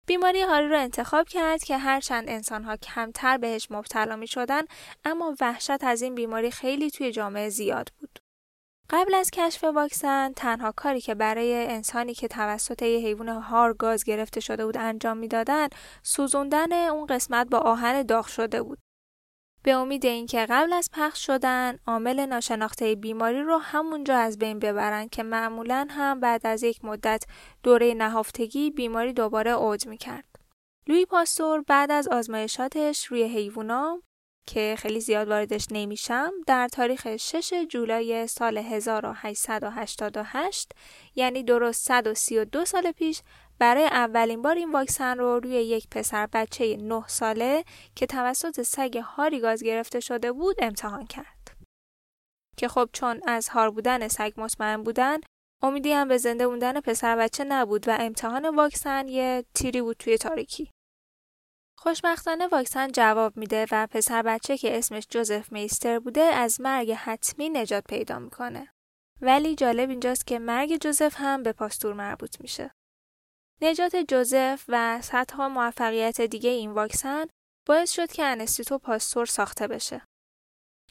بیماری 0.07 0.41
هاری 0.41 0.67
رو 0.67 0.79
انتخاب 0.79 1.27
کرد 1.27 1.63
که 1.63 1.77
هرچند 1.77 2.29
انسانها 2.29 2.77
کمتر 2.77 3.37
بهش 3.37 3.67
مبتلا 3.71 4.15
می 4.15 4.27
شدن 4.27 4.61
اما 5.05 5.35
وحشت 5.41 5.83
از 5.83 6.01
این 6.01 6.15
بیماری 6.15 6.51
خیلی 6.51 6.91
توی 6.91 7.11
جامعه 7.11 7.49
زیاد 7.49 7.89
بود. 7.99 8.20
قبل 8.93 9.15
از 9.15 9.31
کشف 9.31 9.63
واکسن 9.63 10.33
تنها 10.33 10.71
کاری 10.71 11.01
که 11.01 11.15
برای 11.15 11.65
انسانی 11.67 12.13
که 12.13 12.27
توسط 12.27 12.81
یه 12.81 12.99
حیوان 12.99 13.29
هار 13.29 13.73
گاز 13.73 14.03
گرفته 14.03 14.39
شده 14.39 14.65
بود 14.65 14.77
انجام 14.77 15.17
می‌دادند 15.17 15.75
سوزوندن 16.03 16.71
اون 16.71 17.05
قسمت 17.05 17.47
با 17.49 17.57
آهن 17.57 18.01
داغ 18.01 18.27
شده 18.27 18.61
بود 18.63 18.79
به 19.63 19.71
امید 19.71 20.05
اینکه 20.05 20.45
قبل 20.49 20.73
از 20.73 20.89
پخش 20.93 21.25
شدن 21.25 21.77
عامل 21.87 22.25
ناشناخته 22.25 22.95
بیماری 22.95 23.41
رو 23.41 23.57
همونجا 23.57 24.17
از 24.17 24.37
بین 24.37 24.59
ببرن 24.59 25.07
که 25.07 25.23
معمولا 25.23 25.87
هم 25.89 26.19
بعد 26.19 26.47
از 26.47 26.63
یک 26.63 26.85
مدت 26.85 27.23
دوره 27.63 27.93
نهفتگی 27.93 28.71
بیماری 28.71 29.13
دوباره 29.13 29.51
اوج 29.51 29.87
می‌کرد. 29.87 30.25
لوی 30.87 31.05
پاستور 31.05 31.61
بعد 31.67 31.91
از 31.91 32.07
آزمایشاتش 32.07 33.05
روی 33.05 33.23
حیوونا 33.23 34.01
که 34.47 34.75
خیلی 34.77 34.99
زیاد 34.99 35.27
واردش 35.27 35.67
نمیشم 35.71 36.31
در 36.47 36.67
تاریخ 36.67 37.15
6 37.15 37.53
جولای 37.69 38.27
سال 38.27 38.57
1888 38.57 40.71
یعنی 41.15 41.43
درست 41.43 41.85
132 41.85 42.65
سال 42.65 42.91
پیش 42.91 43.21
برای 43.59 43.83
اولین 43.83 44.41
بار 44.41 44.55
این 44.55 44.71
واکسن 44.71 45.17
رو 45.17 45.39
روی 45.39 45.51
یک 45.51 45.87
پسر 45.91 46.27
بچه 46.33 46.77
9 46.77 47.07
ساله 47.07 47.63
که 47.95 48.05
توسط 48.05 48.61
سگ 48.61 48.97
هاری 48.97 49.39
گاز 49.39 49.63
گرفته 49.63 49.99
شده 49.99 50.31
بود 50.31 50.55
امتحان 50.59 51.05
کرد. 51.05 51.57
که 52.57 52.67
خب 52.67 52.89
چون 52.93 53.21
از 53.27 53.49
هار 53.49 53.71
بودن 53.71 54.07
سگ 54.07 54.33
مطمئن 54.37 54.83
بودن 54.83 55.19
امیدی 55.63 55.91
هم 55.91 56.07
به 56.07 56.17
زنده 56.17 56.45
موندن 56.45 56.79
پسر 56.79 57.15
بچه 57.15 57.43
نبود 57.43 57.87
و 57.87 57.97
امتحان 57.99 58.55
واکسن 58.55 59.07
یه 59.07 59.45
تیری 59.53 59.81
بود 59.81 59.97
توی 59.97 60.17
تاریکی. 60.17 60.71
خوشبختانه 61.83 62.47
واکسن 62.47 62.91
جواب 62.91 63.37
میده 63.37 63.65
و 63.71 63.87
پسر 63.87 64.21
بچه 64.21 64.57
که 64.57 64.77
اسمش 64.77 65.07
جوزف 65.09 65.51
میستر 65.51 65.99
بوده 65.99 66.21
از 66.21 66.61
مرگ 66.61 66.91
حتمی 66.91 67.49
نجات 67.49 67.83
پیدا 67.89 68.19
می‌کنه. 68.19 68.73
ولی 69.21 69.55
جالب 69.55 69.89
اینجاست 69.89 70.27
که 70.27 70.39
مرگ 70.39 70.81
جوزف 70.81 71.13
هم 71.17 71.43
به 71.43 71.51
پاستور 71.51 71.93
مربوط 71.93 72.41
میشه. 72.41 72.71
نجات 73.61 73.95
جوزف 73.95 74.65
و 74.67 75.01
صدها 75.01 75.49
موفقیت 75.49 76.21
دیگه 76.21 76.49
این 76.49 76.71
واکسن 76.71 77.25
باعث 77.67 77.91
شد 77.91 78.11
که 78.11 78.23
انستیتو 78.23 78.77
پاستور 78.77 79.25
ساخته 79.25 79.67
بشه. 79.67 80.01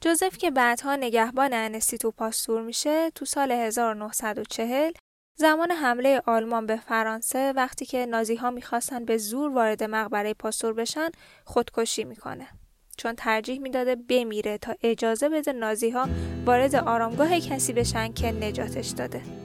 جوزف 0.02 0.38
که 0.38 0.50
بعدها 0.50 0.97
نگهبان 0.97 1.52
انستیتو 1.52 2.11
پاستور 2.11 2.62
میشه 2.62 3.11
تو 3.11 3.25
سال 3.25 3.52
1940 3.52 4.92
زمان 5.40 5.70
حمله 5.70 6.23
آلمان 6.26 6.66
به 6.66 6.76
فرانسه 6.76 7.52
وقتی 7.56 7.87
که 7.87 8.06
نازی 8.06 8.37
ها 8.37 8.50
می‌خواستن 8.50 9.04
به 9.04 9.16
زور 9.16 9.50
وارد 9.50 9.82
مقبره 9.82 10.35
پاستور 10.35 10.73
بشن 10.73 11.11
خودکشی 11.44 12.04
می‌کنه. 12.04 12.49
چون 12.97 13.14
ترجیح 13.14 13.61
می‌داده 13.61 13.97
بمیره 13.97 14.59
تا 14.59 14.75
اجازه 14.82 15.28
بده 15.28 15.52
نازی 15.52 15.90
ها 15.90 16.09
وارد 16.47 16.75
آرامگاه 16.75 17.40
کسی 17.40 17.73
بشن 17.73 18.12
که 18.12 18.32
نجاتش 18.32 18.88
داده. 18.88 19.39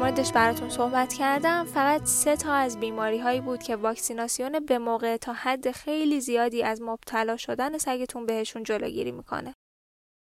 موردش 0.00 0.32
براتون 0.32 0.70
صحبت 0.70 1.12
کردم 1.12 1.64
فقط 1.64 2.04
سه 2.04 2.36
تا 2.36 2.54
از 2.54 2.80
بیماری 2.80 3.18
هایی 3.18 3.40
بود 3.40 3.62
که 3.62 3.76
واکسیناسیون 3.76 4.60
به 4.60 4.78
موقع 4.78 5.16
تا 5.16 5.32
حد 5.32 5.70
خیلی 5.70 6.20
زیادی 6.20 6.62
از 6.62 6.82
مبتلا 6.82 7.36
شدن 7.36 7.78
سگتون 7.78 8.26
بهشون 8.26 8.62
جلوگیری 8.62 9.12
می‌کنه. 9.12 9.54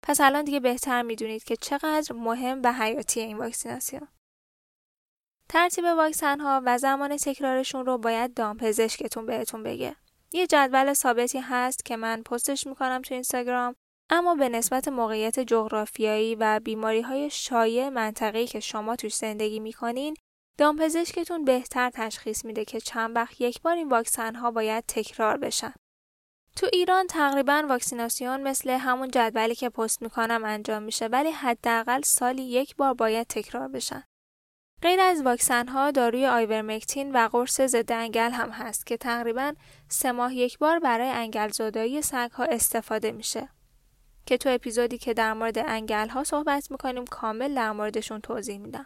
پس 0.04 0.22
الان 0.22 0.44
دیگه 0.44 0.60
بهتر 0.60 1.02
می‌دونید 1.02 1.44
که 1.44 1.56
چقدر 1.56 2.16
مهم 2.16 2.62
و 2.64 2.74
حیاتی 2.74 3.20
این 3.20 3.38
واکسیناسیون. 3.38 4.08
ترتیب 5.50 5.86
واکسن 5.86 6.40
ها 6.40 6.62
و 6.66 6.78
زمان 6.78 7.18
تکرارشون 7.18 7.86
رو 7.86 7.98
باید 7.98 8.34
دامپزشکتون 8.34 9.26
بهتون 9.26 9.64
بگه. 9.64 9.96
یه 10.32 10.48
جدول 10.48 10.94
ثابتی 10.94 11.40
هست 11.40 11.86
که 11.86 11.98
من 11.98 12.24
پستش 12.24 12.68
می‌کنم 12.68 13.02
تو 13.02 13.14
اینستاگرام 13.14 13.76
اما 14.10 14.36
به 14.36 14.50
نسبت 14.50 14.88
موقعیت 14.88 15.40
جغرافیایی 15.40 16.36
و 16.36 16.60
بیماری 16.64 17.02
های 17.02 17.30
شایع 17.30 17.90
منطقه‌ای 17.90 18.48
که 18.48 18.60
شما 18.60 18.96
توش 18.96 19.16
زندگی 19.16 19.60
می‌کنین 19.60 20.16
دامپزشکتون 20.58 21.46
بهتر 21.46 21.90
تشخیص 21.90 22.46
میده 22.46 22.66
که 22.66 22.80
چند 22.80 23.16
وقت 23.16 23.42
یک 23.42 23.62
بار 23.62 23.76
این 23.76 23.90
واکسن 23.90 24.36
ها 24.36 24.52
باید 24.52 24.84
تکرار 24.88 25.38
بشن. 25.38 25.74
تو 26.56 26.68
ایران 26.74 27.08
تقریبا 27.08 27.66
واکسیناسیون 27.70 28.42
مثل 28.42 28.70
همون 28.70 29.12
جدولی 29.12 29.56
که 29.56 29.70
پست 29.70 30.02
می‌کنم 30.02 30.42
انجام 30.46 30.84
میشه 30.84 31.08
ولی 31.08 31.32
حداقل 31.32 32.02
سالی 32.02 32.44
یک 32.44 32.76
بار 32.76 32.94
باید 32.94 33.28
تکرار 33.28 33.68
بشن. 33.68 34.04
غیر 34.82 35.00
از 35.00 35.22
واکسن 35.22 35.68
ها 35.68 35.92
داروی 35.92 36.26
آیورمکتین 36.26 37.12
و 37.12 37.28
قرص 37.28 37.62
ضد 37.62 37.92
انگل 37.92 38.32
هم 38.32 38.50
هست 38.50 38.86
که 38.86 38.98
تقریبا 38.98 39.54
سه 39.90 40.12
ماه 40.12 40.36
یک 40.36 40.58
بار 40.58 40.80
برای 40.80 41.10
انگل 41.10 41.50
زدایی 41.50 42.02
سگ 42.02 42.30
ها 42.32 42.44
استفاده 42.44 43.12
میشه. 43.12 43.50
که 44.26 44.38
تو 44.38 44.50
اپیزودی 44.50 44.98
که 44.98 45.14
در 45.14 45.34
مورد 45.34 45.58
انگل 45.58 46.10
ها 46.10 46.24
صحبت 46.24 46.72
می‌کنیم 46.72 47.06
کامل 47.06 47.56
در 47.56 47.72
موردشون 47.72 48.22
توضیح 48.22 48.58
میدم. 48.58 48.86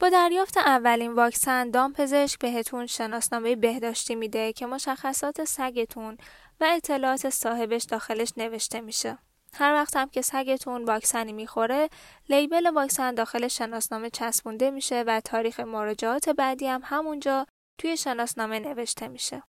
با 0.00 0.08
دریافت 0.08 0.56
اولین 0.56 1.12
واکسن 1.12 1.70
دام 1.70 1.92
پزشک 1.92 2.40
بهتون 2.40 2.86
شناسنامه 2.86 3.56
بهداشتی 3.56 4.14
میده 4.14 4.52
که 4.52 4.66
مشخصات 4.66 5.44
سگتون 5.44 6.18
و 6.60 6.64
اطلاعات 6.64 7.30
صاحبش 7.30 7.82
داخلش 7.82 8.32
نوشته 8.36 8.80
میشه. 8.80 9.18
هر 9.54 9.74
وقت 9.74 9.96
هم 9.96 10.08
که 10.08 10.22
سگتون 10.22 10.84
واکسنی 10.84 11.32
می‌خوره 11.32 11.88
لیبل 12.28 12.66
واکسن 12.66 13.14
داخل 13.14 13.48
شناسنامه 13.48 14.10
چسبونده 14.10 14.70
میشه 14.70 15.04
و 15.06 15.20
تاریخ 15.20 15.60
مراجعات 15.60 16.28
بعدی 16.28 16.66
هم 16.66 16.80
همونجا 16.84 17.46
توی 17.78 17.96
شناسنامه 17.96 18.58
نوشته 18.58 19.08
میشه. 19.08 19.42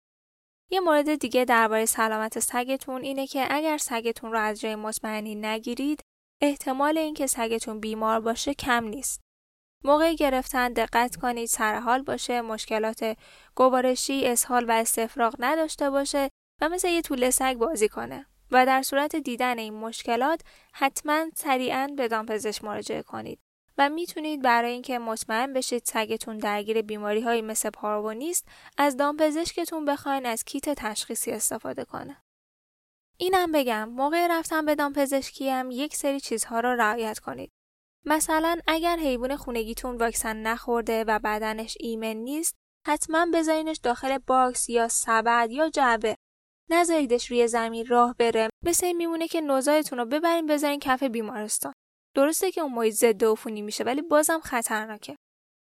یه 0.73 0.81
مورد 0.81 1.15
دیگه 1.15 1.45
درباره 1.45 1.87
سلامت 1.87 2.39
سگتون 2.39 3.03
اینه 3.03 3.27
که 3.27 3.47
اگر 3.51 3.79
سگتون 3.79 4.33
رو 4.33 4.39
از 4.39 4.61
جای 4.61 4.75
مطمئنی 4.75 5.35
نگیرید 5.35 6.01
احتمال 6.41 6.99
اینکه 6.99 7.27
سگتون 7.27 7.81
بیمار 7.81 8.21
باشه 8.21 8.55
کم 8.55 8.85
نیست. 8.85 9.21
موقع 9.85 10.15
گرفتن 10.15 10.73
دقت 10.73 11.17
کنید 11.17 11.49
سر 11.49 11.79
حال 11.81 12.03
باشه، 12.03 12.41
مشکلات 12.41 13.17
گوارشی، 13.55 14.27
اسهال 14.27 14.65
و 14.65 14.73
استفراغ 14.73 15.35
نداشته 15.39 15.91
باشه 15.91 16.31
و 16.61 16.69
مثل 16.69 16.89
یه 16.89 17.03
طول 17.03 17.31
سگ 17.31 17.55
بازی 17.55 17.89
کنه. 17.89 18.27
و 18.51 18.67
در 18.67 18.83
صورت 18.83 19.17
دیدن 19.17 19.59
این 19.59 19.75
مشکلات 19.75 20.41
حتما 20.73 21.27
سریعا 21.35 21.89
به 21.97 22.09
دامپزشک 22.09 22.65
مراجعه 22.65 23.03
کنید 23.03 23.41
و 23.81 23.89
می‌تونید 23.89 24.43
برای 24.43 24.73
اینکه 24.73 24.99
مطمئن 24.99 25.53
بشید 25.53 25.83
سگتون 25.85 26.39
درگیر 26.39 26.83
بیماری 26.83 27.21
هایی 27.21 27.43
مثل 27.43 27.71
پارو 27.71 28.13
نیست 28.13 28.49
از 28.79 28.97
دامپزشکتون 28.97 29.85
بخواین 29.85 30.27
از 30.27 30.45
کیت 30.45 30.69
تشخیصی 30.69 31.31
استفاده 31.31 31.85
کنه. 31.85 32.23
اینم 33.19 33.53
بگم 33.53 33.89
موقع 33.89 34.27
رفتن 34.31 34.65
به 34.65 34.75
دامپزشکی 34.75 35.51
هم 35.51 35.71
یک 35.71 35.97
سری 35.97 36.21
چیزها 36.21 36.61
را 36.61 36.75
رعایت 36.75 37.19
کنید. 37.19 37.51
مثلا 38.07 38.59
اگر 38.67 38.97
حیوان 38.97 39.37
خونگیتون 39.37 39.97
واکسن 39.97 40.37
نخورده 40.37 41.05
و 41.05 41.19
بدنش 41.25 41.77
ایمن 41.81 42.17
نیست 42.17 42.55
حتما 42.87 43.27
بذارینش 43.35 43.77
داخل 43.77 44.19
باکس 44.19 44.69
یا 44.69 44.89
سبد 44.89 45.49
یا 45.51 45.71
جعبه 45.71 46.17
نذاریدش 46.71 47.31
روی 47.31 47.49
زمین 47.49 47.87
راه 47.87 48.15
بره 48.19 48.49
مثل 48.65 48.87
این 48.87 48.97
میمونه 48.97 49.29
که 49.29 49.41
نوزادتون 49.41 49.99
رو 49.99 50.05
ببرین 50.05 50.47
بذارین 50.47 50.81
کف 50.81 51.03
بیمارستان 51.03 51.73
درسته 52.15 52.51
که 52.51 52.61
اون 52.61 52.73
محیط 52.73 52.95
ضد 52.95 53.25
عفونی 53.25 53.63
میشه 53.63 53.85
ولی 53.85 54.03
بازم 54.03 54.41
خطرناکه. 54.41 55.17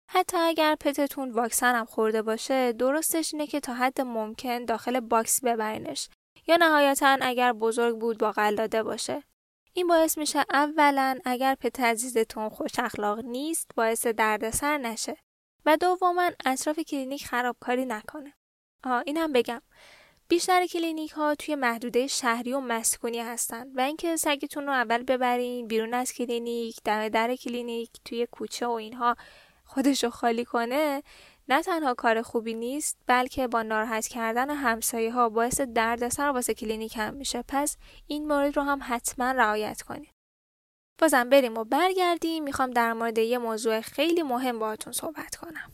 حتی 0.10 0.38
اگر 0.38 0.76
pet 0.76 1.04
تون 1.04 1.32
واکسن 1.32 1.76
هم 1.76 1.86
خورده 1.86 2.22
باشه 2.22 2.72
درستش 2.74 3.34
اینه 3.34 3.48
که 3.48 3.60
تا 3.60 3.74
حد 3.74 4.02
ممکن 4.02 4.66
داخل 4.66 5.00
باکس 5.00 5.44
ببرینش. 5.44 6.10
یا 6.48 6.58
نهایتا 6.58 7.18
اگر 7.22 7.54
بزرگ 7.54 8.00
بود 8.00 8.18
با 8.18 8.32
قلاده 8.32 8.84
باشه. 8.84 9.24
این 9.74 9.88
باعث 9.88 10.18
میشه 10.18 10.46
اولا 10.50 11.20
اگر 11.26 11.56
pet 11.56 11.80
عزیزتون 11.80 12.50
خوش 12.50 12.72
اخلاق 12.80 13.20
نیست 13.20 13.68
باعث 13.76 14.08
دردسر 14.08 14.78
نشه. 14.78 15.18
و 15.66 15.78
دوما 15.78 16.32
اطراف 16.46 16.80
کلینیک 16.80 17.26
خرابکاری 17.26 17.86
نکنه. 17.86 18.34
آه 18.84 19.04
اینم 19.06 19.34
بگم. 19.34 19.62
بیشتر 20.32 20.66
کلینیک 20.66 21.12
ها 21.12 21.36
توی 21.36 21.56
محدوده 21.56 22.08
شهری 22.08 22.54
و 22.54 22.60
مسکونی 22.60 23.20
هستن 23.20 23.72
و 23.76 23.82
اینکه 23.82 24.16
سگتون 24.16 24.66
رو 24.66 24.72
اول 24.72 25.04
ببرین 25.04 25.68
بیرون 25.68 25.94
از 25.94 26.14
کلینیک 26.14 26.78
دم 26.86 27.10
در 27.10 27.36
کلینیک 27.36 27.90
توی 28.06 28.28
کوچه 28.32 28.68
و 28.68 28.72
اینها 28.72 29.16
خودش 29.66 30.04
رو 30.04 30.10
خالی 30.10 30.46
کنه 30.46 31.04
نه 31.50 31.62
تنها 31.62 31.94
کار 31.94 32.22
خوبی 32.22 32.54
نیست 32.54 32.98
بلکه 33.08 33.48
با 33.48 33.62
ناراحت 33.62 34.08
کردن 34.08 34.50
همسایه 34.50 35.12
ها 35.12 35.30
باعث 35.30 35.62
دردسر 35.62 36.30
واسه 36.30 36.54
کلینیک 36.54 36.98
هم 36.98 37.14
میشه. 37.14 37.44
پس 37.48 37.78
این 38.08 38.28
مورد 38.28 38.58
رو 38.58 38.64
هم 38.64 38.80
حتما 38.84 39.32
رعایت 39.32 39.82
کنید. 39.82 40.14
بازم 41.02 41.30
بریم 41.30 41.58
و 41.58 41.64
برگردیم. 41.64 42.44
می‌خوام 42.44 42.72
در 42.72 42.94
مورد 42.94 43.18
یه 43.18 43.38
موضوع 43.38 43.82
خیلی 43.82 44.24
مهم 44.24 44.60
باهاتون 44.60 44.94
صحبت 44.94 45.36
کنم. 45.36 45.72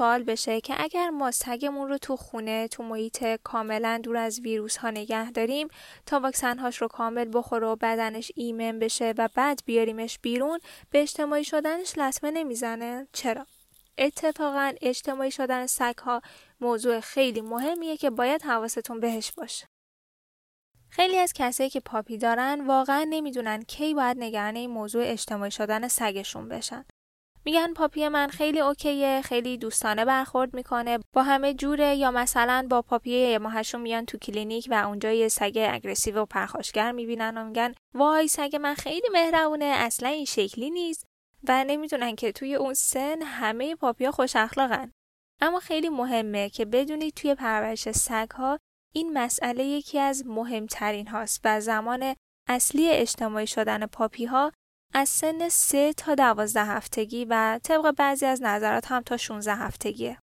سوال 0.00 0.22
بشه 0.22 0.60
که 0.60 0.74
اگر 0.78 1.10
ما 1.10 1.30
سگمون 1.30 1.88
رو 1.88 1.98
تو 1.98 2.16
خونه 2.16 2.68
تو 2.68 2.82
محیط 2.82 3.24
کاملا 3.24 4.00
دور 4.02 4.16
از 4.16 4.40
ویروس 4.40 4.76
ها 4.76 4.90
نگه 4.90 5.30
داریم 5.30 5.68
تا 6.06 6.20
واکسن 6.20 6.58
هاش 6.58 6.76
رو 6.76 6.88
کامل 6.88 7.30
بخوره 7.32 7.66
و 7.66 7.76
بدنش 7.76 8.32
ایمن 8.34 8.78
بشه 8.78 9.14
و 9.18 9.28
بعد 9.34 9.62
بیاریمش 9.66 10.18
بیرون 10.18 10.60
به 10.90 11.02
اجتماعی 11.02 11.44
شدنش 11.44 11.98
لطمه 11.98 12.30
نمی‌زنه. 12.30 13.08
چرا؟ 13.12 13.46
اتفاقا 13.98 14.72
اجتماعی 14.80 15.30
شدن 15.30 15.66
سگ 15.66 15.98
ها 15.98 16.22
موضوع 16.60 17.00
خیلی 17.00 17.40
مهمیه 17.40 17.96
که 17.96 18.10
باید 18.10 18.42
حواستون 18.42 19.00
بهش 19.00 19.32
باشه. 19.32 19.66
خیلی 20.90 21.18
از 21.18 21.32
کسایی 21.32 21.70
که 21.70 21.80
پاپی 21.80 22.18
دارن 22.18 22.66
واقعا 22.66 23.06
نمی‌دونن 23.10 23.62
کی 23.62 23.94
باید 23.94 24.16
نگران 24.20 24.56
این 24.56 24.70
موضوع 24.70 25.02
اجتماعی 25.06 25.50
شدن 25.50 25.88
سگشون 25.88 26.48
بشن. 26.48 26.84
میگن 27.50 27.72
puppy 27.74 28.08
من 28.08 28.28
خیلی 28.28 28.60
okay 28.60 29.08
ه 29.08 29.20
خیلی 29.24 29.58
دوستانه 29.58 30.04
برخورد 30.04 30.54
می‌کنه. 30.54 30.98
با 31.12 31.22
همه 31.22 31.54
جوره 31.54 31.94
یا 31.94 32.10
مثلا 32.10 32.66
با 32.70 32.82
puppy 32.82 33.38
ماهشون 33.38 33.80
میان 33.80 34.04
تو 34.04 34.18
کلینیک 34.18 34.68
و 34.70 34.74
اونجا 34.74 35.12
یه 35.12 35.28
سگ 35.28 35.68
aggressive 35.70 36.18
و 36.18 36.24
پرخاشگر 36.24 36.92
می‌بینن 36.92 37.38
و 37.38 37.44
میگن 37.44 37.74
وای 37.94 38.28
سگ 38.28 38.56
من 38.56 38.74
خیلی 38.74 39.08
مهربونه 39.12 39.64
اصلا 39.64 40.08
این 40.08 40.24
شکلی 40.24 40.70
نیست. 40.70 41.06
و 41.48 41.64
نمی‌دونن 41.64 42.16
که 42.16 42.32
توی 42.32 42.54
اون 42.54 42.74
سن 42.74 43.22
همه 43.22 43.74
puppy 43.74 44.04
ا 44.04 44.10
خوش 44.10 44.36
اخلاقن. 44.36 44.92
اما 45.40 45.60
خیلی 45.60 45.88
مهمه 45.88 46.50
که 46.50 46.64
بدونید 46.64 47.14
توی 47.14 47.34
پرورش 47.34 47.90
سگ 47.90 48.30
ها 48.30 48.58
این 48.94 49.12
مسئله 49.12 49.64
یکی 49.64 49.98
از 49.98 50.26
مهمترین 50.26 51.06
هاست 51.06 51.40
و 51.44 51.60
زمان 51.60 52.14
اصلی 52.48 52.90
اجتماعی 52.90 53.46
شدن 53.46 53.86
puppy 53.86 54.24
ها 54.24 54.52
از 54.94 55.08
سن 55.08 55.48
3 55.48 55.92
تا 55.92 56.14
12 56.14 56.64
هفتگی 56.64 57.24
و 57.24 57.60
طبق 57.62 57.90
بعضی 57.90 58.26
از 58.26 58.42
نظرات 58.42 58.92
هم 58.92 59.02
تا 59.02 59.16
16 59.16 59.54
هفتگیه. 59.54 60.18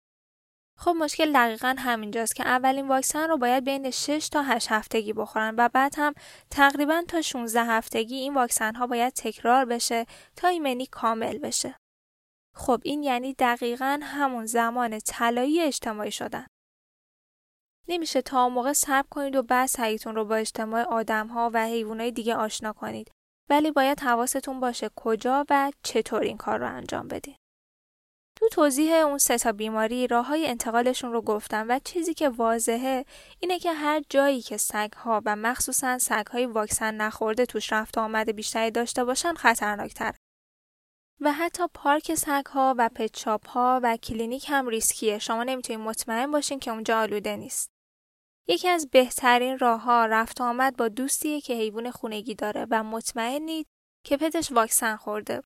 خب 0.79 0.91
مشکل 0.99 1.33
دقیقا 1.33 1.75
همینجاست 1.77 2.35
که 2.35 2.43
اولین 2.43 2.87
واکسن 2.87 3.29
رو 3.29 3.37
باید 3.37 3.63
بین 3.65 3.91
6 3.91 4.29
تا 4.29 4.43
8 4.43 4.71
هفتگی 4.71 5.13
بخورن 5.13 5.55
و 5.57 5.69
بعد 5.69 5.93
هم 5.97 6.13
تقریبا 6.49 7.03
تا 7.07 7.21
16 7.21 7.63
هفتگی 7.63 8.15
این 8.15 8.33
واکسن 8.33 8.75
ها 8.75 8.87
باید 8.87 9.13
تکرار 9.13 9.65
بشه 9.65 10.05
تا 10.35 10.47
ایمنی 10.47 10.85
کامل 10.85 11.37
بشه. 11.37 11.75
خب 12.55 12.81
این 12.83 13.03
یعنی 13.03 13.33
دقیقا 13.33 13.99
همون 14.03 14.45
زمان 14.45 14.99
طلایی 14.99 15.61
اجتماعی 15.61 16.11
شدن. 16.11 16.47
نمیشه 17.87 18.21
تا 18.21 18.49
موقع 18.49 18.73
صبر 18.73 19.07
کنید 19.09 19.35
و 19.35 19.43
بعد 19.43 19.67
سعیتون 19.67 20.15
رو 20.15 20.25
با 20.25 20.35
اجتماع 20.35 20.81
آدم 20.83 21.27
ها 21.27 21.51
و 21.53 21.65
حیوانات 21.65 22.13
دیگه 22.13 22.35
آشنا 22.35 22.73
کنید 22.73 23.11
ولی 23.49 23.71
باید 23.71 23.99
حواستون 23.99 24.59
باشه 24.59 24.89
کجا 24.95 25.45
و 25.49 25.71
چطور 25.83 26.21
این 26.21 26.37
کار 26.37 26.59
رو 26.59 26.75
انجام 26.75 27.07
بدین. 27.07 27.35
تو 28.35 28.49
توضیح 28.49 28.93
اون 28.93 29.17
سه 29.17 29.37
تا 29.37 29.51
بیماری 29.51 30.07
راه 30.07 30.27
های 30.27 30.47
انتقالشون 30.47 31.11
رو 31.11 31.21
گفتم 31.21 31.65
و 31.69 31.79
چیزی 31.83 32.13
که 32.13 32.29
واضحه 32.29 33.05
اینه 33.39 33.59
که 33.59 33.73
هر 33.73 34.01
جایی 34.09 34.41
که 34.41 34.57
سگ 34.57 34.93
ها 34.93 35.21
و 35.25 35.35
مخصوصا 35.35 35.97
سگ 35.97 36.27
های 36.31 36.45
واکسن 36.45 36.95
نخورده 36.95 37.45
توش 37.45 37.73
رفت 37.73 37.97
آمد 37.97 38.35
بیشتری 38.35 38.71
داشته 38.71 39.03
باشن 39.03 39.33
خطرناکتر. 39.33 40.15
و 41.21 41.31
حتی 41.31 41.63
پارک 41.73 42.15
سگ 42.15 42.45
ها 42.45 42.75
و 42.77 42.89
pet 42.95 43.17
shop 43.17 43.47
ها 43.47 43.79
و 43.83 43.97
کلینیک 43.97 44.45
هم 44.49 44.67
ریسکیه. 44.67 45.19
شما 45.19 45.43
نمی‌تونید 45.43 45.87
مطمئن 45.87 46.31
باشین 46.31 46.59
که 46.59 46.71
اونجا 46.71 46.99
آلوده 46.99 47.35
نیست. 47.35 47.72
یکی 48.47 48.69
از 48.69 48.89
بهترین 48.89 49.59
راه 49.59 49.81
ها 49.81 50.05
رفت 50.05 50.41
آمد 50.41 50.77
با 50.77 50.87
دوستیه 50.87 51.41
که 51.41 51.53
حیوان 51.53 51.91
خونگی 51.91 52.35
داره 52.35 52.67
و 52.69 52.83
مطمئنید 52.83 53.67
که 54.05 54.17
پتش 54.17 54.51
واکسن 54.51 54.95
خورده. 54.95 55.41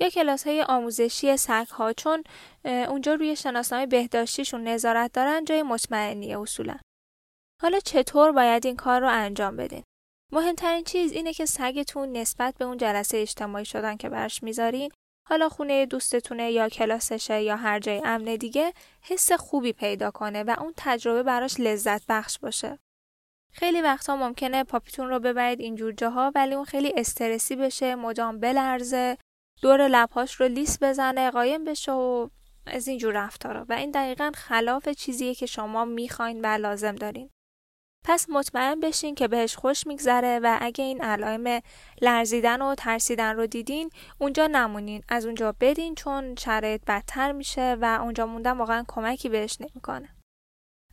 یا 0.00 0.08
کلاس 0.08 0.46
های 0.46 0.62
آموزشی 0.62 1.36
سگ 1.36 1.66
ها 1.66 1.92
چون 1.92 2.22
اونجا 2.64 3.14
روی 3.14 3.36
شناسنامه 3.36 3.86
بهداشتیشون 3.86 4.68
نظارت 4.68 5.12
دارن 5.12 5.44
جای 5.44 5.62
مطمئنیه 5.62 6.40
اصولا. 6.40 6.78
حالا 7.62 7.78
چطور 7.80 8.32
باید 8.32 8.66
این 8.66 8.76
کار 8.76 9.00
رو 9.00 9.08
انجام 9.08 9.56
بدین؟ 9.56 9.82
مهمترین 10.32 10.84
چیز 10.84 11.12
اینه 11.12 11.32
که 11.32 11.46
سگتون 11.46 12.12
نسبت 12.12 12.54
به 12.58 12.64
اون 12.64 12.76
جلسه 12.76 13.18
اجتماعی 13.18 13.64
شدن 13.64 13.96
که 13.96 14.08
برش 14.08 14.42
می‌ذارین 14.42 14.92
حالا 15.28 15.48
خونه 15.48 15.86
دوستتونه 15.86 16.50
یا 16.50 16.68
کلاسشه 16.68 17.42
یا 17.42 17.56
هر 17.56 17.78
جای 17.78 18.02
امن 18.04 18.36
دیگه 18.36 18.72
حس 19.02 19.32
خوبی 19.32 19.72
پیدا 19.72 20.10
کنه 20.10 20.42
و 20.42 20.56
اون 20.58 20.74
تجربه 20.76 21.22
براش 21.22 21.60
لذت 21.60 22.02
بخش 22.08 22.38
باشه. 22.38 22.78
خیلی 23.52 23.82
وقتا 23.82 24.16
ممکنه 24.16 24.64
پاپیتون 24.64 25.08
رو 25.08 25.20
ببرید 25.20 25.60
اینجور 25.60 25.92
جاها 25.92 26.32
ولی 26.34 26.54
اون 26.54 26.64
خیلی 26.64 26.92
استرسی 26.96 27.56
بشه، 27.56 27.94
مدام 27.94 28.40
بلرزه، 28.40 29.18
دور 29.62 29.88
لبهاش 29.88 30.34
رو 30.34 30.48
لیس 30.48 30.82
بزنه، 30.82 31.30
قایم 31.30 31.64
بشه 31.64 31.92
و 31.92 32.28
از 32.66 32.88
اینجور 32.88 33.24
رفتارا 33.24 33.66
و 33.68 33.72
این 33.72 33.90
دقیقا 33.90 34.32
خلاف 34.34 34.88
چیزیه 34.88 35.34
که 35.34 35.46
شما 35.46 35.84
می‌خواین 35.84 36.40
و 36.40 36.46
لازم 36.46 36.94
دارین. 36.94 37.30
پس 38.04 38.26
مطمئن 38.28 38.80
بشین 38.80 39.14
که 39.14 39.28
بهش 39.28 39.56
خوش 39.56 39.86
میگذره 39.86 40.40
و 40.42 40.58
اگه 40.60 40.84
این 40.84 41.02
علائم 41.02 41.60
لرزیدن 42.02 42.62
و 42.62 42.74
ترسیدن 42.74 43.36
رو 43.36 43.46
دیدین 43.46 43.90
اونجا 44.18 44.46
نمونین. 44.46 45.02
از 45.08 45.26
اونجا 45.26 45.54
بدین 45.60 45.94
چون 45.94 46.34
شرایط 46.36 46.80
بدتر 46.86 47.32
میشه 47.32 47.76
و 47.80 47.98
اونجا 48.02 48.26
موندن 48.26 48.58
واقعا 48.58 48.84
کمکی 48.88 49.28
بهش 49.28 49.56
نمی‌کنه. 49.60 50.08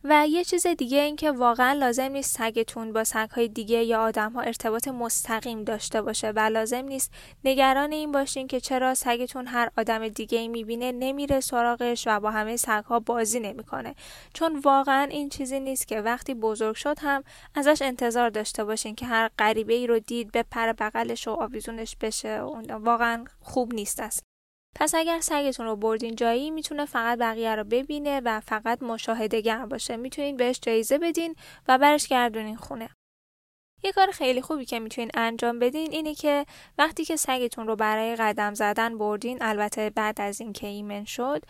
و 0.04 0.26
یه 0.28 0.44
چیز 0.44 0.66
دیگه 0.66 0.98
این 0.98 1.16
که 1.16 1.30
واقعا 1.30 1.72
لازم 1.72 2.12
نیست 2.12 2.36
سگتون 2.38 2.92
با 2.92 3.04
سگهای 3.04 3.48
دیگه 3.48 3.84
یا 3.84 4.00
آدم 4.00 4.32
ها 4.32 4.40
ارتباط 4.40 4.88
مستقیم 4.88 5.64
داشته 5.64 6.02
باشه 6.02 6.30
و 6.30 6.38
لازم 6.38 6.84
نیست 6.84 7.12
نگران 7.44 7.92
این 7.92 8.12
باشین 8.12 8.46
که 8.46 8.60
چرا 8.60 8.94
سگتون 8.94 9.46
هر 9.46 9.70
آدم 9.78 10.08
دیگه 10.08 10.38
ای 10.38 10.48
می‌بینه 10.48 10.92
نمیره 10.92 11.40
سراغش 11.40 12.04
و 12.06 12.20
با 12.20 12.30
همه 12.30 12.56
سگها 12.56 13.00
بازی 13.00 13.40
نمی‌کنه. 13.40 13.94
چون 14.34 14.58
واقعا 14.58 15.02
این 15.02 15.28
چیزی 15.28 15.60
نیست 15.60 15.88
که 15.88 16.00
وقتی 16.00 16.34
بزرگ 16.34 16.74
شد 16.74 16.96
هم 17.00 17.24
ازش 17.54 17.82
انتظار 17.82 18.30
داشته 18.30 18.64
باشین 18.64 18.94
که 18.94 19.06
هر 19.06 19.30
غریبه 19.38 19.74
ای 19.74 19.86
رو 19.86 19.98
دید 19.98 20.32
به 20.32 20.42
پر 20.42 20.72
بغلش 20.72 21.28
و 21.28 21.30
آویزونش 21.30 21.96
بشه. 22.00 22.40
و 22.40 22.72
واقعا 22.72 23.24
خوب 23.40 23.74
نیست 23.74 24.00
است 24.00 24.29
پس 24.76 24.94
اگر 24.94 25.20
سگتون 25.20 25.66
رو 25.66 25.76
بردین 25.76 26.14
جایی 26.14 26.50
می‌تونه 26.50 26.84
فقط 26.84 27.18
بقیه 27.18 27.54
رو 27.54 27.64
ببینه 27.64 28.20
و 28.24 28.40
فقط 28.40 28.82
مشاهده 28.82 29.40
گر 29.40 29.66
باشه. 29.66 29.96
می‌تونین 29.96 30.36
بهش 30.36 30.60
جایزه 30.62 30.98
بدین 30.98 31.34
و 31.68 31.78
برش 31.78 32.08
گردونین 32.08 32.56
خونه. 32.56 32.88
یه 33.82 33.92
کار 33.92 34.10
خیلی 34.10 34.42
خوبی 34.42 34.64
که 34.64 34.80
می‌تونین 34.80 35.10
انجام 35.14 35.58
بدین 35.58 35.90
اینه 35.90 36.14
که 36.14 36.46
وقتی 36.78 37.04
که 37.04 37.16
سگتون 37.16 37.66
رو 37.66 37.76
برای 37.76 38.16
قدم 38.16 38.54
زدن 38.54 38.98
بردین 38.98 39.38
البته 39.40 39.90
بعد 39.90 40.20
از 40.20 40.40
اینکه 40.40 40.66
ایمن 40.66 41.04
شد 41.04 41.42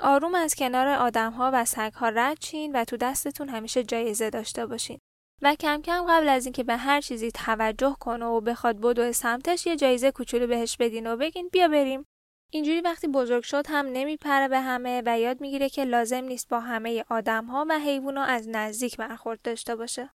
آروم 0.00 0.34
از 0.34 0.54
کنار 0.54 0.88
آدمها 0.88 1.50
و 1.54 1.64
سگها 1.64 2.08
رد 2.08 2.38
چین 2.38 2.76
و 2.76 2.84
تو 2.84 2.96
دستتون 2.96 3.48
همیشه 3.48 3.84
جایزه 3.84 4.30
داشته 4.30 4.66
باشین. 4.66 4.98
و 5.42 5.54
کم 5.54 5.82
کم 5.82 6.06
قبل 6.08 6.28
از 6.28 6.46
اینکه 6.46 6.64
به 6.64 6.76
هر 6.76 7.00
چیزی 7.00 7.30
توجه 7.30 7.96
کنه 8.00 8.24
و 8.24 8.40
بخواد 8.40 8.80
بدو 8.80 9.12
سمتش 9.12 9.66
یه 9.66 9.76
جایزه 9.76 10.10
کوچولو 10.10 10.46
بهش 10.46 10.76
بدین 10.76 11.06
و 11.06 11.16
بگین 11.16 11.48
بیا 11.52 11.68
بریم. 11.68 12.04
اینجوری 12.50 12.80
وقتی 12.80 13.08
بزرگ 13.08 13.42
شد 13.42 13.64
هم 13.68 13.86
نمیپره 13.86 14.48
به 14.48 14.60
همه 14.60 15.02
و 15.06 15.18
یاد 15.18 15.40
می‌گیره 15.40 15.68
که 15.68 15.84
لازم 15.84 16.24
نیست 16.24 16.48
با 16.48 16.60
همه 16.60 17.04
آدم 17.08 17.44
ها 17.44 17.66
و 17.68 17.78
حیوونا 17.78 18.24
از 18.24 18.48
نزدیک 18.48 18.96
برخورد 18.96 19.42
داشته 19.42 19.76
باشه. 19.76 20.10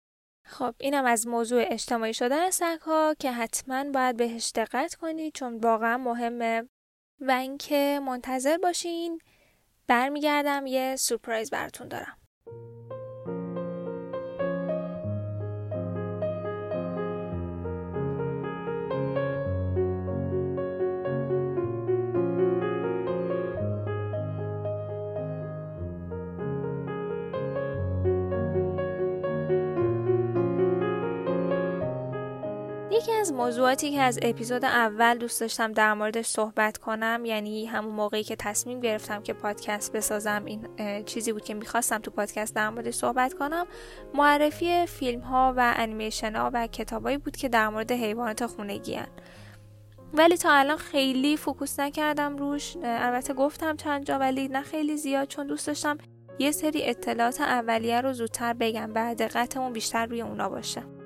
خب 0.44 0.74
اینم 0.80 1.04
از 1.04 1.26
موضوع 1.26 1.64
اجتماعی 1.66 2.14
شدن 2.14 2.50
سگ 2.50 2.80
ها 2.80 3.14
که 3.18 3.32
حتما 3.32 3.84
باید 3.84 4.16
بهش 4.16 4.52
دقت 4.54 4.94
کنید 4.94 5.34
چون 5.34 5.56
واقعا 5.56 5.98
مهمه 5.98 6.68
و 7.20 7.30
اینکه 7.30 8.00
منتظر 8.02 8.58
باشین 8.58 9.20
برمیگردم 9.86 10.66
یه 10.66 10.96
سورپرایز 10.96 11.50
براتون 11.50 11.88
دارم. 11.88 12.16
موضوعاتی 33.40 33.90
که 33.90 34.00
از 34.00 34.18
اپیزود 34.22 34.64
اول 34.64 35.18
دوست 35.18 35.40
داشتم 35.40 35.72
در 35.72 35.94
موردش 35.94 36.26
صحبت 36.26 36.78
کنم 36.78 37.22
یعنی 37.24 37.66
همون 37.66 37.94
موقعی 37.94 38.24
که 38.24 38.36
تصمیم 38.36 38.80
گرفتم 38.80 39.22
که 39.22 39.32
پادکست 39.32 39.92
بسازم 39.92 40.42
این 40.44 40.68
چیزی 41.04 41.32
بود 41.32 41.44
که 41.44 41.54
می‌خواستم 41.54 41.98
تو 41.98 42.10
پادکست 42.10 42.54
در 42.54 42.70
موردش 42.70 42.94
صحبت 42.94 43.34
کنم. 43.34 43.66
معرفی 44.14 44.86
فیلم 44.86 45.20
ها 45.20 45.54
و 45.56 45.74
انیمیشن 45.76 46.36
ها 46.36 46.50
و 46.54 46.66
کتابایی 46.66 47.18
بود 47.18 47.36
که 47.36 47.48
در 47.48 47.68
مورد 47.68 47.92
حیوانات 47.92 48.46
خونگی 48.46 48.94
هن. 48.94 49.08
ولی 50.14 50.36
تا 50.36 50.52
الان 50.52 50.76
خیلی 50.76 51.36
focus 51.36 51.80
نکردم 51.80 52.36
روش. 52.36 52.76
البته 52.82 53.34
گفتم 53.34 53.76
چند 53.76 54.04
جا 54.04 54.18
ولی 54.18 54.48
نه 54.48 54.62
خیلی 54.62 54.96
زیاد 54.96 55.28
چون 55.28 55.46
دوست 55.46 55.66
داشتم 55.66 55.98
یه 56.38 56.50
سری 56.50 56.84
اطلاعات 56.84 57.40
اولیه 57.40 58.00
رو 58.00 58.12
زودتر 58.12 58.52
بگم 58.52 58.92
بعد 58.92 59.18
دقتمون 59.18 59.72
بیشتر 59.72 60.06
روی 60.06 60.22
اونا 60.22 60.48
باشه. 60.48 60.99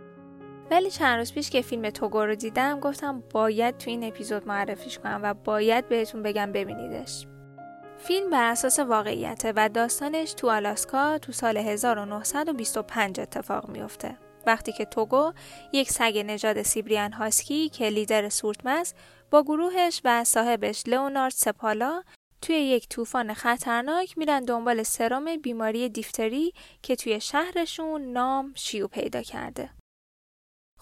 ولی 0.75 0.91
چند 0.91 1.19
روز 1.19 1.33
پیش 1.33 1.51
که 1.51 1.63
فیلم 1.63 1.91
توگو 1.91 2.25
رو 2.25 2.35
دیدم 2.35 2.81
گفتم 2.81 3.23
باید 3.31 3.79
تو 3.79 3.91
این 3.91 4.05
اپیزود 4.05 4.49
معرفیش 4.49 4.99
کنم 4.99 5.21
و 5.23 5.35
باید 5.35 5.89
بهتون 5.89 6.23
بگم 6.23 6.53
ببینیدش. 6.53 7.27
فیلم 7.99 8.31
بر 8.31 8.51
اساس 8.51 8.79
واقعیته 8.79 9.53
و 9.57 9.69
داستانش 9.69 10.33
تو 10.33 10.51
آلاسکا 10.51 11.19
تو 11.19 11.33
سال 11.33 11.57
1925 11.57 13.21
اتفاق 13.21 13.69
میفته. 13.69 14.19
وقتی 14.47 14.73
که 14.73 14.85
توگو 14.85 15.33
یک 15.73 15.91
سگ 15.91 16.23
نژاد 16.27 16.63
سیبریان 16.63 17.13
هاسکی 17.13 17.69
که 17.69 17.89
لیدر 17.89 18.29
سورتمز 18.29 18.93
با 19.31 19.43
گروهش 19.43 20.01
و 20.05 20.25
صاحبش 20.25 20.83
لئونارد 20.87 21.33
سپالا 21.33 22.03
توی 22.43 22.57
یک 22.57 22.89
طوفان 22.89 23.35
خطرناک 23.35 24.19
میرن 24.19 24.45
دنبال 24.45 24.83
سرم 24.83 25.37
بیماری 25.37 25.89
دیفتری 25.89 26.53
که 26.83 26.97
توی 26.97 27.21
شهرشون 27.21 28.03
نام 28.13 28.53
شیو 28.55 28.89
پیدا 28.89 29.23
کرده. 29.23 29.71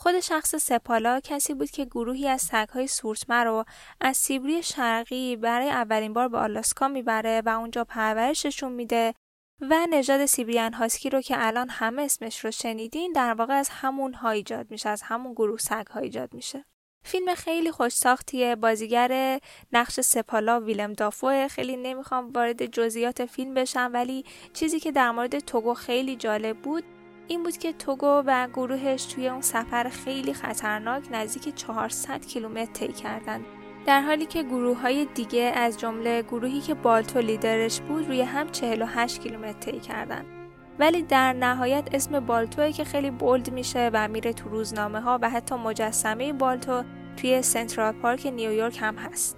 خود 0.02 0.20
شخص 0.20 0.54
سپالا 0.54 1.20
کسی 1.20 1.54
بود 1.54 1.70
که 1.70 1.84
گروهی 1.84 2.28
از 2.28 2.42
سگهای 2.42 2.86
سورتمه 2.86 3.44
رو 3.44 3.64
از 4.00 4.16
سیبری 4.16 4.62
شرقی 4.62 5.36
برای 5.36 5.70
اولین 5.70 6.12
بار 6.12 6.28
به 6.28 6.38
آلاسکا 6.38 6.88
می‌بره 6.88 7.42
و 7.46 7.48
اونجا 7.48 7.84
پرورششون 7.84 8.72
میده 8.72 9.14
و 9.60 9.86
نژاد 9.90 10.26
سیبریان 10.26 10.72
هاسکی 10.72 11.10
رو 11.10 11.20
که 11.20 11.34
الان 11.38 11.68
همه 11.68 12.02
اسمش 12.02 12.44
رو 12.44 12.50
شنیدین 12.50 13.12
در 13.12 13.34
واقع 13.34 13.54
از 13.54 13.68
همون 13.68 14.14
ها 14.14 14.30
ایجاد 14.30 14.70
میشه 14.70 14.88
از 14.88 15.02
همون 15.02 15.32
گروه 15.32 15.58
سگ 15.58 15.86
ها 15.86 16.00
ایجاد 16.00 16.34
میشه. 16.34 16.64
فیلم 17.04 17.34
خیلی 17.34 17.70
خوش 17.70 17.92
ساختیه 17.92 18.56
بازیگر 18.56 19.40
نقش 19.72 20.00
سپالا 20.00 20.60
ویلم 20.60 20.92
دافو 20.92 21.48
خیلی 21.48 21.76
نمی‌خوام 21.76 22.32
وارد 22.32 22.66
جزئیات 22.66 23.24
فیلم 23.24 23.54
بشم 23.54 23.90
ولی 23.92 24.24
چیزی 24.52 24.80
که 24.80 24.92
در 24.92 25.10
مورد 25.10 25.38
توگو 25.38 25.74
خیلی 25.74 26.16
جالب 26.16 26.56
بود 26.56 26.84
این 27.28 27.42
بود 27.42 27.56
که 27.56 27.72
توگو 27.72 28.22
و 28.26 28.48
گروهش 28.54 29.04
توی 29.04 29.28
اون 29.28 29.40
سفر 29.40 29.88
خیلی 29.88 30.34
خطرناک 30.34 31.02
نزدیک 31.10 31.54
400 31.54 32.26
کیلومتر 32.26 32.72
طی 32.72 32.92
کردند. 32.92 33.44
در 33.86 34.00
حالی 34.00 34.26
که 34.26 34.42
گروه 34.42 34.80
های 34.80 35.04
دیگه 35.14 35.52
از 35.56 35.78
جمله 35.78 36.22
گروهی 36.22 36.60
که 36.60 36.74
بالتو 36.74 37.18
لیدرش 37.18 37.80
بود 37.80 38.08
روی 38.08 38.22
هم 38.22 38.48
48 38.50 39.20
کیلومتر 39.20 39.70
طی 39.70 39.80
کردند. 39.80 40.26
ولی 40.78 41.02
در 41.02 41.32
نهایت 41.32 41.88
اسم 41.92 42.20
بالتوه 42.20 42.72
که 42.72 42.84
خیلی 42.84 43.10
بولد 43.10 43.50
میشه 43.50 43.90
و 43.92 44.08
میره 44.08 44.32
تو 44.32 44.48
روزنامه 44.48 45.00
ها 45.00 45.18
و 45.22 45.30
حتی 45.30 45.54
مجسمه 45.54 46.32
بالتو 46.32 46.82
توی 47.16 47.42
سنترال 47.42 47.92
پارک 47.92 48.26
نیویورک 48.26 48.78
هم 48.80 48.96
هست. 48.96 49.36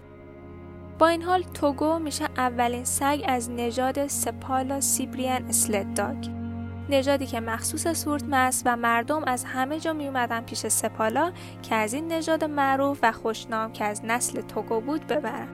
با 0.98 1.08
این 1.08 1.22
حال 1.22 1.42
توگو 1.42 1.98
میشه 1.98 2.24
اولین 2.36 2.84
سگ 2.84 3.22
از 3.26 3.50
نژاد 3.50 4.06
سپالا 4.06 4.80
سیبریان 4.80 5.44
اسلت 5.44 5.94
داگ 5.94 6.43
نژادی 6.88 7.26
که 7.26 7.40
مخصوص 7.40 7.88
سورتمس 7.88 8.62
و 8.66 8.76
مردم 8.76 9.24
از 9.24 9.44
همه 9.44 9.80
جا 9.80 9.92
می 9.92 10.06
اومدن 10.06 10.40
پیش 10.40 10.66
سپالا 10.66 11.32
که 11.62 11.74
از 11.74 11.94
این 11.94 12.12
نژاد 12.12 12.44
معروف 12.44 12.98
و 13.02 13.12
خوشنام 13.12 13.72
که 13.72 13.84
از 13.84 14.04
نسل 14.04 14.40
توگو 14.40 14.80
بود 14.80 15.06
ببرن. 15.06 15.48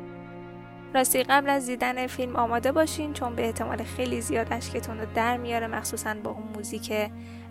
راستی 0.95 1.23
قبل 1.23 1.51
از 1.51 1.67
دیدن 1.67 2.07
فیلم 2.07 2.37
آماده 2.37 2.73
باشین 2.73 3.13
چون 3.13 3.35
به 3.35 3.47
احتمال 3.47 3.83
خیلی 3.83 4.21
زیاد 4.21 4.47
اشکتون 4.51 4.99
رو 4.99 5.07
در 5.15 5.37
میاره 5.37 5.67
مخصوصا 5.67 6.15
با 6.25 6.31
اون 6.31 6.49
موزیک 6.55 6.93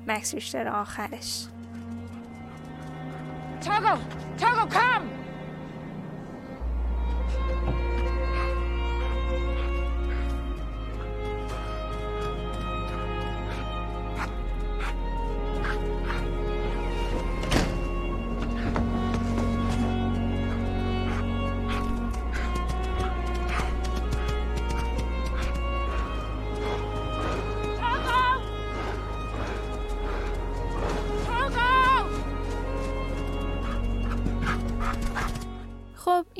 مکس 0.07 0.33
ریشتر 0.33 0.67
آخرش 0.67 1.47
Toggle! 3.61 3.99
Toggle, 4.37 4.69
come! 4.69 5.19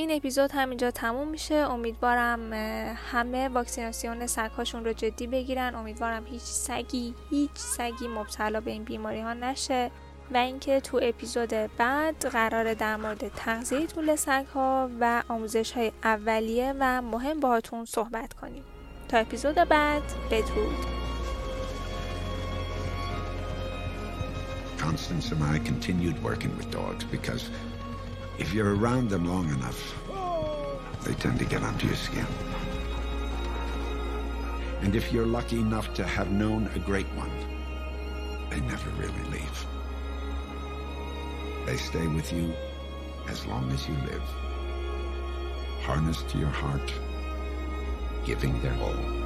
این 0.09 0.17
اپیزود 0.17 0.51
همینجا 0.51 0.91
تموم 0.91 1.27
میشه. 1.27 1.55
امیدوارم 1.55 2.53
همه 3.11 3.49
واکسیناسیون 3.49 4.27
سگهاشون 4.27 4.85
رو 4.85 4.93
جدی 4.93 5.27
بگیرن. 5.27 5.75
امیدوارم 5.75 6.25
هیچ 6.25 6.41
سگی 6.41 7.15
هیچ 7.29 7.51
سگی 7.55 8.07
مبتلا 8.07 8.61
به 8.61 8.71
این 8.71 8.83
بیماری 8.83 9.21
ها 9.21 9.33
نشه. 9.33 9.91
و 10.33 10.37
اینکه 10.37 10.79
تو 10.79 10.99
اپیزود 11.03 11.49
بعد 11.77 12.25
قرار 12.25 12.73
در 12.73 12.95
مورد 12.95 13.27
تغذیه 13.27 13.87
طول 13.87 14.15
سگ 14.15 14.45
ها 14.53 14.89
و 14.99 15.23
آموزش 15.29 15.71
های 15.71 15.91
اولیه 16.03 16.73
و 16.79 17.01
مهم 17.01 17.39
باهاتون 17.39 17.85
صحبت 17.85 18.33
کنیم. 18.33 18.63
تا 19.07 19.17
اپیزود 19.17 19.55
بعد 19.55 20.03
بدرود. 20.31 20.85
Constance 24.77 25.31
and 25.31 25.43
I 25.43 25.59
continued 25.71 26.23
working 26.23 26.51
with 26.57 26.71
dogs 26.71 27.03
because 27.03 27.43
if 28.39 28.53
you're 28.53 28.73
around 28.75 29.09
them 29.09 29.25
long 29.27 29.47
enough, 29.57 29.98
they 31.03 31.13
tend 31.13 31.39
to 31.39 31.45
get 31.45 31.63
under 31.63 31.85
your 31.85 31.95
skin. 31.95 32.25
And 34.81 34.95
if 34.95 35.11
you're 35.11 35.25
lucky 35.25 35.59
enough 35.59 35.93
to 35.95 36.05
have 36.05 36.31
known 36.31 36.69
a 36.75 36.79
great 36.79 37.07
one, 37.07 37.31
they 38.49 38.59
never 38.61 38.89
really 38.91 39.23
leave. 39.29 39.65
They 41.65 41.77
stay 41.77 42.07
with 42.07 42.31
you 42.33 42.53
as 43.27 43.45
long 43.45 43.71
as 43.71 43.87
you 43.87 43.95
live, 44.05 44.23
harnessed 45.81 46.27
to 46.29 46.37
your 46.37 46.49
heart, 46.49 46.93
giving 48.25 48.59
their 48.61 48.75
all. 48.81 49.18